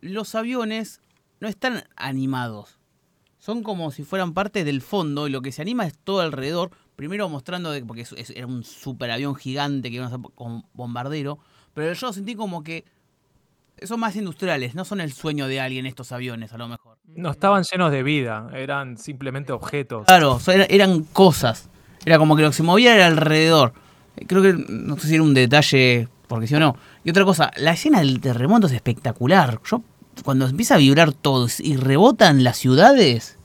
[0.10, 1.02] los aviones
[1.40, 2.78] no están animados.
[3.40, 6.72] Son como si fueran parte del fondo y lo que se anima es todo alrededor.
[6.96, 11.38] Primero mostrando, de- porque era un super avión gigante que iban a con bombardero,
[11.74, 12.86] pero yo sentí como que
[13.84, 16.98] son más industriales, no son el sueño de alguien estos aviones a lo mejor.
[17.08, 20.06] No estaban llenos de vida, eran simplemente objetos.
[20.06, 20.40] Claro,
[20.70, 21.70] eran cosas.
[22.06, 23.74] Era como que lo que se movía era alrededor.
[24.28, 26.78] Creo que, no sé si era un detalle, porque sí o no.
[27.04, 29.60] Y otra cosa, la escena del terremoto es espectacular.
[29.66, 29.82] Yo,
[30.24, 33.38] cuando empieza a vibrar todo y rebotan las ciudades,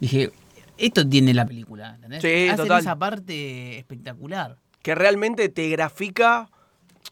[0.00, 0.32] dije,
[0.78, 1.94] esto tiene la película.
[1.94, 2.22] ¿entendés?
[2.22, 2.80] Sí, Hacen total.
[2.80, 4.56] esa parte espectacular.
[4.82, 6.48] que realmente te grafica,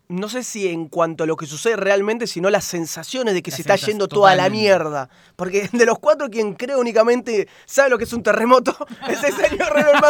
[0.09, 3.51] no sé si en cuanto a lo que sucede realmente, sino las sensaciones de que
[3.51, 5.11] Las se está yendo toda la mierda.
[5.36, 8.74] Porque de los cuatro, quien creo únicamente sabe lo que es un terremoto
[9.09, 10.01] es el señor Renan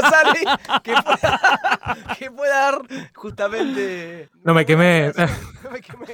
[0.84, 2.82] que pueda, que pueda dar
[3.14, 4.28] justamente...
[4.44, 5.12] No me quemé.
[5.64, 6.06] No me quemé.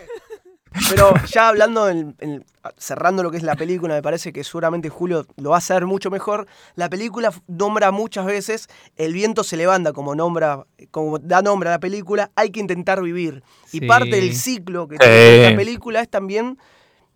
[0.90, 2.44] Pero ya hablando, en- en-
[2.76, 5.86] cerrando lo que es la película, me parece que seguramente Julio lo va a hacer
[5.86, 6.46] mucho mejor.
[6.74, 11.72] La película nombra muchas veces El viento se levanta, como nombra, como da nombre a
[11.72, 13.42] la película, hay que intentar vivir.
[13.72, 13.86] Y Sí.
[13.86, 16.58] parte del ciclo que tiene la película es también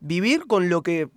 [0.01, 1.09] vivir con lo que.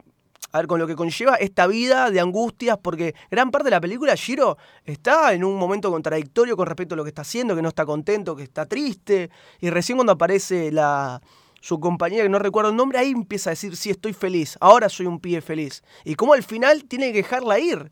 [0.54, 3.80] A ver, con lo que conlleva esta vida de angustias, porque gran parte de la
[3.80, 7.62] película, Shiro está en un momento contradictorio con respecto a lo que está haciendo, que
[7.62, 9.30] no está contento, que está triste,
[9.62, 11.22] y recién cuando aparece la,
[11.62, 14.90] su compañera, que no recuerdo el nombre, ahí empieza a decir, sí, estoy feliz, ahora
[14.90, 15.84] soy un pibe feliz.
[16.04, 17.90] Y como al final tiene que dejarla ir,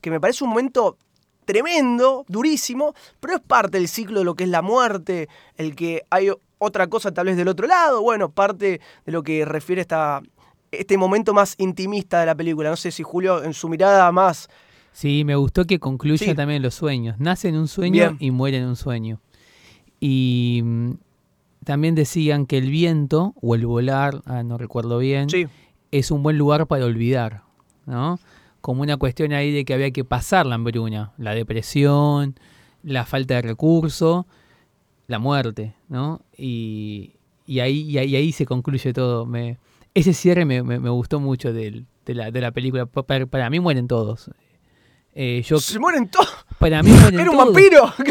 [0.00, 0.96] que me parece un momento
[1.44, 6.04] tremendo, durísimo, pero es parte del ciclo de lo que es la muerte, el que
[6.10, 10.20] hay otra cosa tal vez del otro lado, bueno, parte de lo que refiere esta,
[10.70, 12.70] este momento más intimista de la película.
[12.70, 14.48] No sé si Julio, en su mirada más...
[14.92, 16.34] Sí, me gustó que concluya Sí.
[16.34, 17.16] también los sueños.
[17.18, 18.16] Nace en un sueño Bien.
[18.18, 19.20] y muere en un sueño.
[20.00, 20.90] Y mm,
[21.64, 25.46] también decían que el viento o el volar, ah, no recuerdo bien, Sí.
[25.90, 27.42] es un buen lugar para olvidar,
[27.86, 28.18] ¿no?
[28.60, 32.34] Como una cuestión ahí de que había que pasar la hambruna, la depresión,
[32.82, 34.26] la falta de recurso,
[35.06, 36.20] la muerte, ¿no?
[36.36, 37.12] Y,
[37.46, 39.26] y ahí, y ahí, y ahí se concluye todo.
[39.26, 39.58] Me,
[39.94, 42.86] ese cierre me, me- me gustó mucho del- de, la, de la película.
[42.86, 44.30] Pa- Para, para mí mueren todos.
[45.14, 46.28] Eh, yo, Se mueren todos.
[46.58, 47.52] para mí mueren Era un todos.
[47.52, 47.92] vampiro.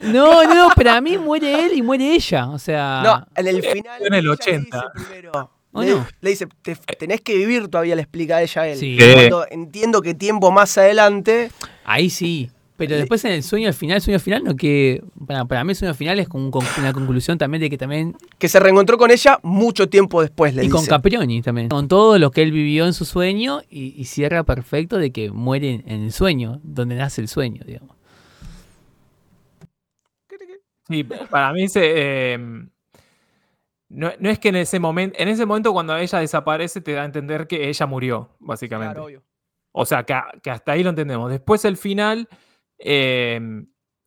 [0.00, 2.48] No, no, para mí muere él y muere ella.
[2.50, 4.00] O sea, No, en el final.
[4.06, 4.92] en el ella 80.
[4.94, 6.06] dice primero, ¿O le, no?
[6.20, 8.78] le dice, "Te- tenés que vivir todavía, le explica a ella a él.
[8.78, 8.96] Sí.
[8.98, 11.50] Cuando entiendo que tiempo más adelante.
[11.84, 12.50] ahí sí.
[12.78, 15.72] Pero después en el sueño al final, el sueño final no que para, para mí
[15.72, 18.96] el sueño final es con, con una conclusión también de que también Que se reencontró
[18.96, 20.86] con ella mucho tiempo después, le y con.
[20.86, 24.96] Caprioni también, con todo lo que él vivió en su sueño y, y cierra perfecto
[24.96, 27.96] de que muere en, el sueño, donde nace el sueño, digamos.
[30.88, 32.38] Sí, para mí se, eh,
[33.88, 37.02] no, no es que en ese momento, en ese momento cuando ella desaparece te da
[37.02, 38.94] a entender que ella murió, básicamente.
[38.94, 39.22] Claro, obvio.
[39.72, 41.30] O sea, que hasta ahí lo entendemos.
[41.30, 42.28] Después el final,
[42.78, 43.40] eh,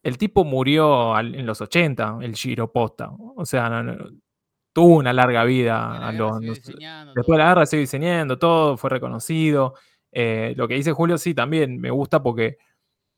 [0.04, 3.10] el tipo murió al- en los 80, el Giro Posta.
[3.12, 3.96] O sea, no- no-
[4.74, 6.08] tuvo una larga vida.
[6.08, 6.40] A los-
[7.14, 9.74] Después de la guerra siguió diseñando, todo fue reconocido.
[10.12, 12.58] Eh, lo que dice Julio sí también me gusta porque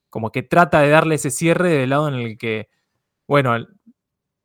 [0.09, 2.69] como que trata de darle ese cierre del lado en el que,
[3.27, 3.55] bueno,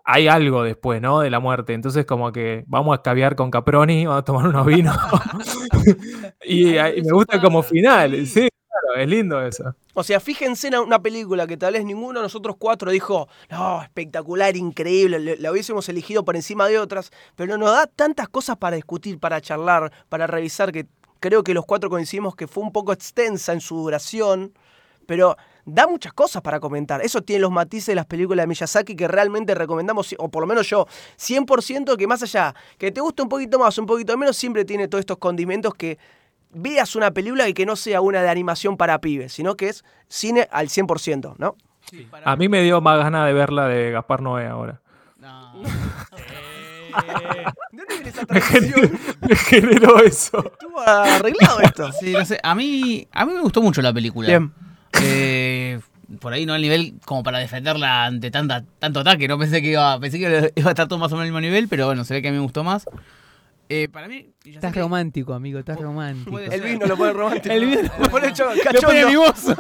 [0.05, 1.21] hay algo después, ¿no?
[1.21, 1.75] De la muerte.
[1.75, 4.97] Entonces como que vamos a escabiar con Caproni, vamos a tomar unos vinos.
[6.45, 8.27] y, Ay, y me gusta como final.
[8.27, 8.49] sí.
[8.81, 9.75] Claro, es lindo eso.
[9.95, 13.83] O sea, fíjense en una película que tal vez ninguno de nosotros cuatro dijo, no,
[13.83, 18.57] espectacular, increíble, le- la hubiésemos elegido por encima de otras, pero nos da tantas cosas
[18.57, 20.87] para discutir, para charlar, para revisar, que
[21.21, 24.53] creo que los cuatro coincidimos que fue un poco extensa en su duración,
[25.07, 27.03] pero da muchas cosas para comentar.
[27.03, 30.47] Eso tiene los matices de las películas de Miyazaki que realmente recomendamos, o por lo
[30.47, 34.37] menos yo, 100% que más allá, que te guste un poquito más, un poquito menos,
[34.37, 35.99] siempre tiene todos estos condimentos que
[36.53, 39.85] veas una película y que no sea una de animación para pibes, sino que es
[40.09, 41.57] cine al 100%, ¿no?
[41.91, 44.81] Sí, para A mí me dio más ganas de verla de Gaspar Noé ahora.
[45.19, 45.63] No.
[47.73, 49.19] ¿De dónde viene esa Me generó, tradición?
[49.29, 50.53] me generó eso.
[50.53, 51.93] Estuvo arreglado esto.
[52.01, 52.39] Sí, no sé.
[52.43, 54.29] A mí, a mí me gustó mucho la película.
[54.29, 54.53] Bien.
[55.03, 55.81] Eh,
[56.21, 59.29] por ahí no al nivel como para defenderla ante tanta, tanto ataque.
[59.29, 61.41] No pensé que iba, pensé que iba a estar todo más o menos al mismo
[61.41, 62.87] nivel, pero bueno, se ve que a mí me gustó más.
[63.71, 66.39] Eh, para mí, Estás que- romántico, amigo, estás romántico.
[66.39, 67.55] El vino lo pone romántico.
[67.55, 69.05] El vino lo pone hecho Lo pone.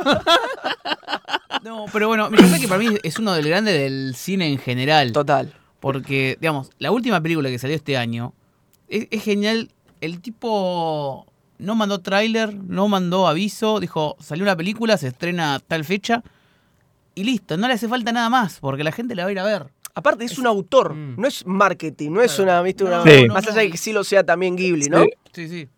[1.64, 5.12] No, pero bueno, Miyazaki para mí es uno del grande del cine en general.
[5.12, 5.52] Total.
[5.80, 8.32] Porque, digamos, la última película que salió este año
[8.88, 9.70] es, es genial.
[10.00, 11.26] El tipo
[11.58, 16.22] no mandó tráiler, no mandó aviso, dijo, salió una película, se estrena tal fecha
[17.16, 19.38] y listo, no le hace falta nada más, porque la gente la va a ir
[19.40, 19.66] a ver.
[19.98, 21.16] Aparte, es un autor, Mm.
[21.20, 22.84] no es marketing, no es una, ¿viste?
[22.84, 23.26] Una, Sí.
[23.28, 25.02] Más allá de que sí lo sea también Ghibli, ¿no?
[25.02, 25.10] Sí.
[25.32, 25.68] Sí, sí.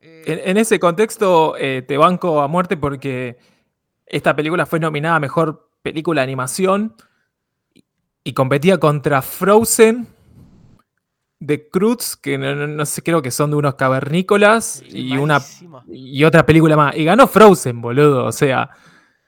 [0.00, 3.38] Eh, En, en ese contexto eh, te banco a muerte porque
[4.06, 6.94] esta película fue nominada a Mejor Película de Animación
[7.74, 7.82] y,
[8.22, 10.06] y competía contra Frozen
[11.40, 15.40] de Cruz, que no, no- no sé, creo que son de unos cavernícolas y una
[15.88, 16.96] y otra película más.
[16.96, 18.26] Y ganó Frozen, boludo.
[18.26, 18.70] O sea,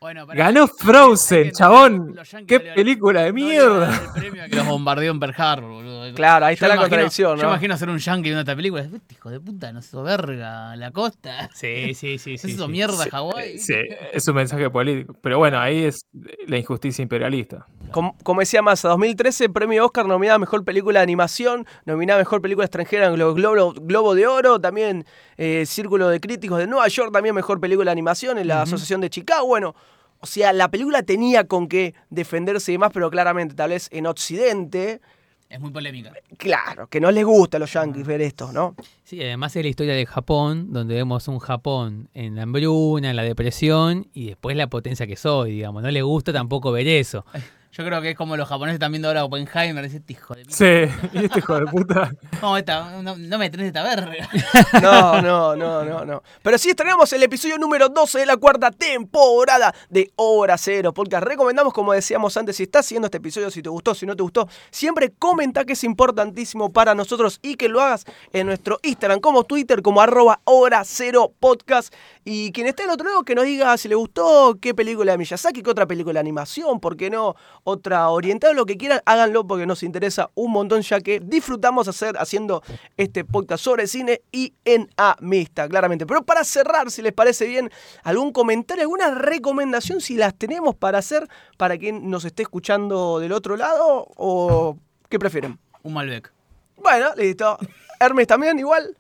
[0.03, 2.15] bueno, ganó que Frozen, chabón.
[2.47, 3.95] Qué película de no mierda.
[4.15, 6.03] el premio a que los bombardeó en Pearl Harbor, boludo.
[6.15, 7.49] Claro, ahí está Yo la imagino- contradicción, Yo ¿no?
[7.49, 8.83] imagino hacer un yankee viendo esta película.
[8.83, 11.49] Este hijo de puta, no sé, verga, la costa.
[11.55, 12.51] Sí, sí, sí, sí.
[12.53, 12.71] Eso sí.
[12.71, 13.59] mierda, Sí, Hawái.
[13.59, 13.75] Sí,
[14.13, 15.17] es un mensaje político.
[15.23, 16.05] Pero bueno, ahí es
[16.47, 17.67] la injusticia imperialista.
[17.93, 22.23] Como, como decía Massa, 2013, premio Oscar nominada a Mejor Película de Animación, nominada a
[22.23, 25.05] Mejor Película Extranjera en los Globo, Globo de Oro, también
[25.37, 29.01] eh, Círculo de Críticos de Nueva York, también Mejor Película de Animación en la Asociación
[29.01, 29.47] de Chicago.
[29.47, 29.75] Bueno,
[30.21, 34.07] o sea, la película tenía con qué defenderse y demás, pero claramente, tal vez en
[34.07, 35.01] Occidente,
[35.49, 36.13] Es muy polémica.
[36.39, 38.75] claro, que no les gusta a los yankees ver esto, ¿no?
[39.05, 43.17] Sí, además es la historia de Japón, donde vemos un Japón en la hambruna, en
[43.17, 45.83] la depresión y después la potencia que soy, digamos.
[45.83, 47.27] No le gusta tampoco ver eso.
[47.75, 49.83] Yo creo que es como los japoneses están viendo ahora Oppenheimer.
[49.85, 50.55] Dice, este hijo de puta.
[50.55, 52.13] Sí, y este hijo de puta.
[52.43, 54.29] No, esta, no, no me tenés esta verga.
[54.83, 56.23] No, no, no, no, no.
[56.43, 61.25] Pero sí estrenamos el episodio número 12 de la cuarta temporada de Hora Cero Podcast.
[61.25, 64.23] Recomendamos, como decíamos antes, si estás siguiendo este episodio, si te gustó, si no te
[64.23, 69.21] gustó, siempre comenta que es importantísimo para nosotros y que lo hagas en nuestro Instagram,
[69.21, 71.95] como Twitter, como arroba Hora Cero Podcast.
[72.25, 75.19] Y quien esté al otro lado, que nos diga si le gustó, qué película de
[75.19, 79.45] Miyazaki, qué otra película de animación, por qué no, otra orientada, lo que quieran, háganlo
[79.47, 82.63] porque nos interesa un montón, ya que disfrutamos hacer haciendo
[82.97, 86.07] este podcast sobre cine y en amistad, claramente.
[86.07, 87.71] Pero para cerrar, si les parece bien,
[88.05, 93.33] algún comentario, alguna recomendación, si las tenemos para hacer para quien nos esté escuchando del
[93.33, 95.59] otro lado, o qué prefieren.
[95.83, 96.33] Un Malbec.
[96.77, 97.59] Bueno, listo.
[97.99, 98.97] Hermes también igual.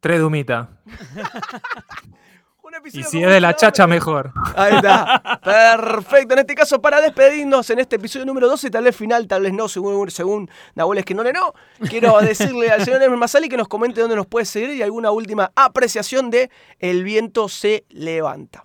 [0.00, 0.68] Tres Dumita.
[2.68, 3.88] Un Y si es de la chacha, ¿no?
[3.88, 4.30] mejor.
[4.54, 5.40] Ahí está.
[5.42, 6.34] Perfecto.
[6.34, 9.54] En este caso, para despedirnos en este episodio número 12, tal vez final, tal vez
[9.54, 11.54] no, según, según Nahuel Esquinone no,
[11.88, 15.10] quiero decirle al señor Hermes Masali que nos comente dónde nos puede seguir y alguna
[15.10, 18.64] última apreciación de El viento se levanta.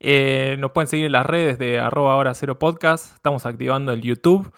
[0.00, 3.14] Eh, nos pueden seguir en las redes de arroba hora cero podcast.
[3.14, 4.52] Estamos activando el YouTube.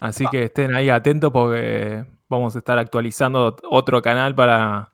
[0.00, 4.93] Así que estén ahí atentos porque vamos a estar actualizando otro canal para,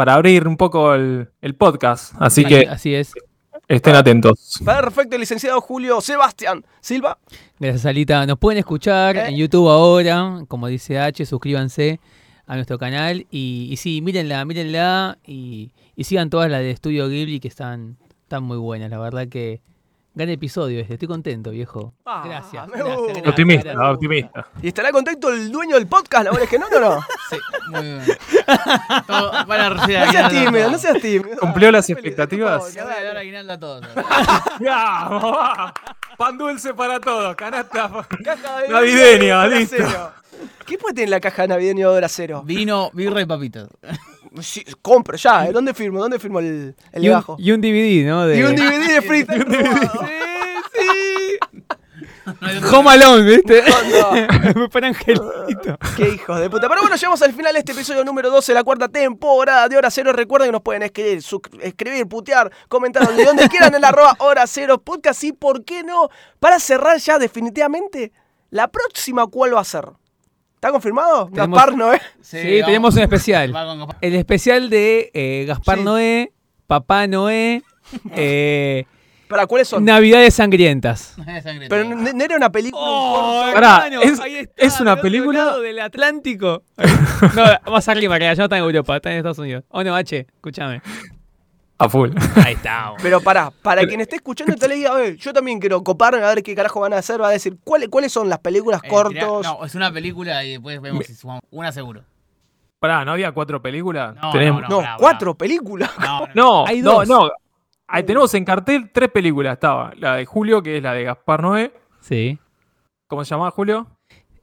[0.00, 2.14] para abrir un poco el, el podcast.
[2.18, 3.12] Así que Así es.
[3.68, 4.58] estén atentos.
[4.64, 7.18] Perfecto, licenciado Julio Sebastián Silva.
[7.58, 8.24] Gracias, Alita.
[8.24, 9.28] Nos pueden escuchar ¿Eh?
[9.28, 12.00] en YouTube ahora, como dice H, suscríbanse
[12.46, 17.06] a nuestro canal y, y sí, mírenla, mírenla y, y sigan todas las de Estudio
[17.10, 18.88] Ghibli que están, están muy buenas.
[18.88, 19.60] La verdad que
[20.14, 21.94] gran episodio este, estoy contento, viejo.
[22.04, 22.66] Ah, Gracias.
[22.68, 23.12] me gracias, gusta.
[23.12, 23.94] gracias, Optimista, gracias.
[23.94, 24.46] optimista.
[24.62, 27.00] ¿Y estará contento el dueño del podcast, Nahuel Esquinone o no?
[27.30, 27.36] Sí,
[27.70, 28.02] muy bien.
[29.06, 31.36] Todo, van a recibir No seas tímido, no seas tímido.
[31.38, 32.68] ¿Cumplió las expectativas?
[32.72, 33.86] Se van a dar aguinaldo a todos.
[34.60, 35.22] ¡Vamos!
[35.36, 35.72] va!
[36.18, 37.88] Pan dulce para todos, canasta.
[38.68, 39.76] Navideña, hora listo.
[40.66, 42.42] ¿Qué puede tener la caja navideña de hora cero?
[42.44, 43.68] Vino, birra y papitas.
[44.42, 45.52] Sí, compro ya, ¿eh?
[45.52, 45.98] ¿Dónde firmo?
[45.98, 47.36] ¿Dónde firmo el, el Y un, abajo?
[47.38, 48.26] y un DVD, ¿no?
[48.26, 49.34] De Y un DVD de Frita.
[52.72, 53.62] Home Alone, ¿viste?
[53.62, 55.78] No, Para Angelito.
[55.96, 56.68] Qué hijos de puta.
[56.68, 59.76] Pero bueno, llegamos al final de este episodio número 12 de la cuarta temporada de
[59.76, 60.12] Hora Cero.
[60.12, 61.22] Recuerden que nos pueden escribir,
[61.62, 65.24] escribir putear, comentar donde, donde quieran en la arroba Hora Cero Podcast.
[65.24, 66.08] Y por qué no,
[66.38, 68.12] para cerrar ya definitivamente,
[68.50, 69.86] la próxima, ¿cuál va a ser?
[70.60, 71.30] ¿Está confirmado?
[71.32, 72.00] Tenemos- Gaspar Noé.
[72.20, 72.36] Sí,
[72.66, 73.50] tenemos un especial.
[73.50, 73.88] Con.
[74.02, 75.84] El especial de eh, Gaspar Sí.
[75.84, 76.32] Noé,
[76.66, 77.62] Papá Noé,
[78.14, 78.84] eh,
[79.26, 79.84] ¿Para cuáles son?
[79.84, 81.14] Navidades Sangrientas.
[81.42, 81.94] Sangre Pero todo.
[81.94, 82.82] no, no era una película.
[82.84, 86.62] un Pará, hermano, es- ahí está, es una del película- lado del Atlántico.
[87.66, 89.64] no, más arriba, que ya no está en Europa, está en Estados Unidos.
[89.70, 90.82] Oh, no, H, escúchame.
[91.80, 92.10] A full.
[92.44, 92.92] Ahí está.
[93.02, 96.28] Pero pará, para quien esté escuchando esta ley, a ver, yo también quiero coparme a
[96.34, 97.20] ver qué carajo van a hacer.
[97.20, 99.14] Va a decir, ¿cuáles, cuáles son las películas Eh, cortos?
[99.14, 101.42] tirá- no, es una película y después vemos si sumamos.
[101.50, 102.02] Una seguro.
[102.78, 104.14] Pará, ¿no había cuatro películas?
[104.20, 105.90] No, Tenemos- no, no, pará, cuatro películas.
[105.98, 107.08] No, no, No, Hay dos.
[107.08, 107.30] no.
[107.88, 109.54] Ahí tenemos en cartel tres películas.
[109.54, 111.72] Estaba la de Julio, que es la de Gaspar Noé.
[112.00, 112.38] Sí.
[113.08, 113.86] ¿Cómo se llama Julio?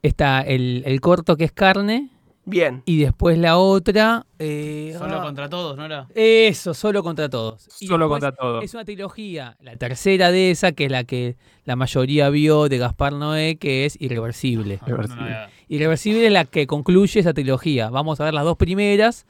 [0.01, 2.09] Está el, el corto que es carne
[2.49, 2.81] Bien.
[2.85, 4.25] y después la otra.
[4.39, 6.07] eh, Solo ah, contra todos, ¿no era?
[6.15, 7.67] Eso, solo contra todos.
[7.81, 8.63] Y Solo contra todos.
[8.63, 11.35] Es una trilogía, la tercera de esa, que es la que
[11.65, 14.79] la mayoría vio de Gaspar Noé, que es Irreversible.
[14.81, 15.29] No, no, Irreversible.
[15.29, 17.89] no Irreversible es la que concluye esa trilogía.
[17.89, 19.25] Vamos a ver las dos primeras.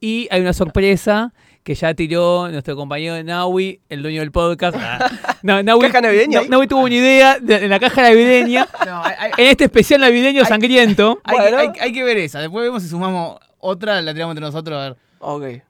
[0.00, 1.32] Y hay una sorpresa
[1.64, 4.76] que ya tiró nuestro compañero Naui, el dueño del podcast.
[4.80, 5.10] Ah,
[5.42, 6.48] No, Naui, ¿Caja navideña no?
[6.48, 8.66] Naui tuvo una idea de, en la caja navideña.
[8.86, 11.20] No, hay, hay- En este especial navideño Hay- sangriento.
[11.24, 11.56] hay Bueno.
[11.56, 12.40] que, hay- hay que ver esa.
[12.40, 14.96] Después vemos si sumamos otra, la tiramos entre nosotros a ver.
[15.18, 15.62] Ok.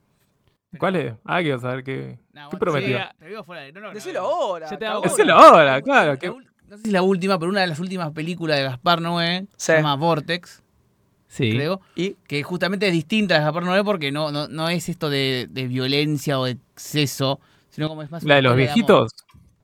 [0.78, 1.14] ¿Cuál es?
[1.24, 2.18] Ah, quiero saber qué.
[2.32, 2.98] No, ¿Qué prometió?
[2.98, 4.68] sí, te digo fuera de- no, no, Decilo ahora.
[5.02, 6.18] Decilo ahora, claro.
[6.18, 9.46] Que- No sé si la última, pero una de las últimas películas de Gaspar Noé
[9.56, 9.56] Sí.
[9.56, 10.62] se llama Vortex,
[11.28, 11.52] Sí.
[11.54, 11.80] creo.
[11.94, 15.46] Y Que justamente es distinta de Gaspar Noé porque no, no, no es esto de,
[15.50, 17.38] de violencia o de exceso,
[17.70, 18.22] sino como es más.
[18.24, 19.12] ¿La de los viejitos?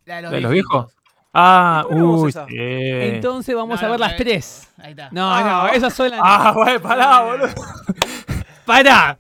[0.05, 0.93] La de los, ¿La de los viejos?
[1.33, 2.57] Ah, ¿Por qué no vemos uy.
[2.57, 4.69] Entonces vamos No, a ver no, las tres.
[4.79, 5.09] Ahí está.
[5.11, 5.69] No, Ah.
[5.69, 6.21] no, esas son las.
[6.23, 7.49] Ah, bueno, pará, boludo.
[8.65, 9.19] ¡Para!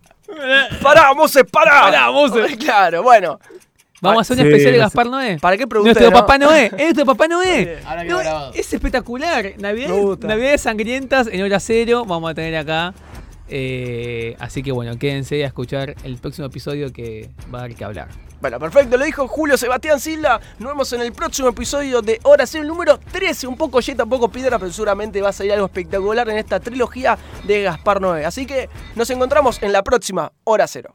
[0.82, 1.82] ¡Pará, Mose, pará!
[1.82, 2.57] Pará, Mose.
[2.59, 3.38] Claro, bueno.
[4.05, 4.78] Vamos a hacer un Sí, especial de.
[4.78, 5.38] Gaspar Noé.
[5.40, 5.94] ¿Para qué pregunté?
[6.00, 6.66] Nuestro papá Noé.
[6.66, 7.78] Es nuestro papá Noé.
[7.86, 8.52] Ahora No, grabado.
[8.55, 9.52] es espectacular.
[9.59, 10.26] Navidades, Me gusta.
[10.28, 12.05] Navidades sangrientas en hora cero.
[12.07, 12.94] Vamos a tener acá.
[13.48, 17.84] Eh, así que bueno, quédense a escuchar el próximo episodio que va a dar que
[17.84, 18.09] hablar.
[18.40, 20.40] Bueno, perfecto, lo dijo Julio Sebastián Silva.
[20.59, 23.46] Nos vemos en el próximo episodio de Hora Cero, el número 13.
[23.46, 26.59] Un poco yeta, un poco piedra, pero seguramente va a salir algo espectacular en esta
[26.61, 28.24] trilogía de Gaspar Noé.
[28.26, 30.94] Así que nos encontramos en la próxima Hora Cero.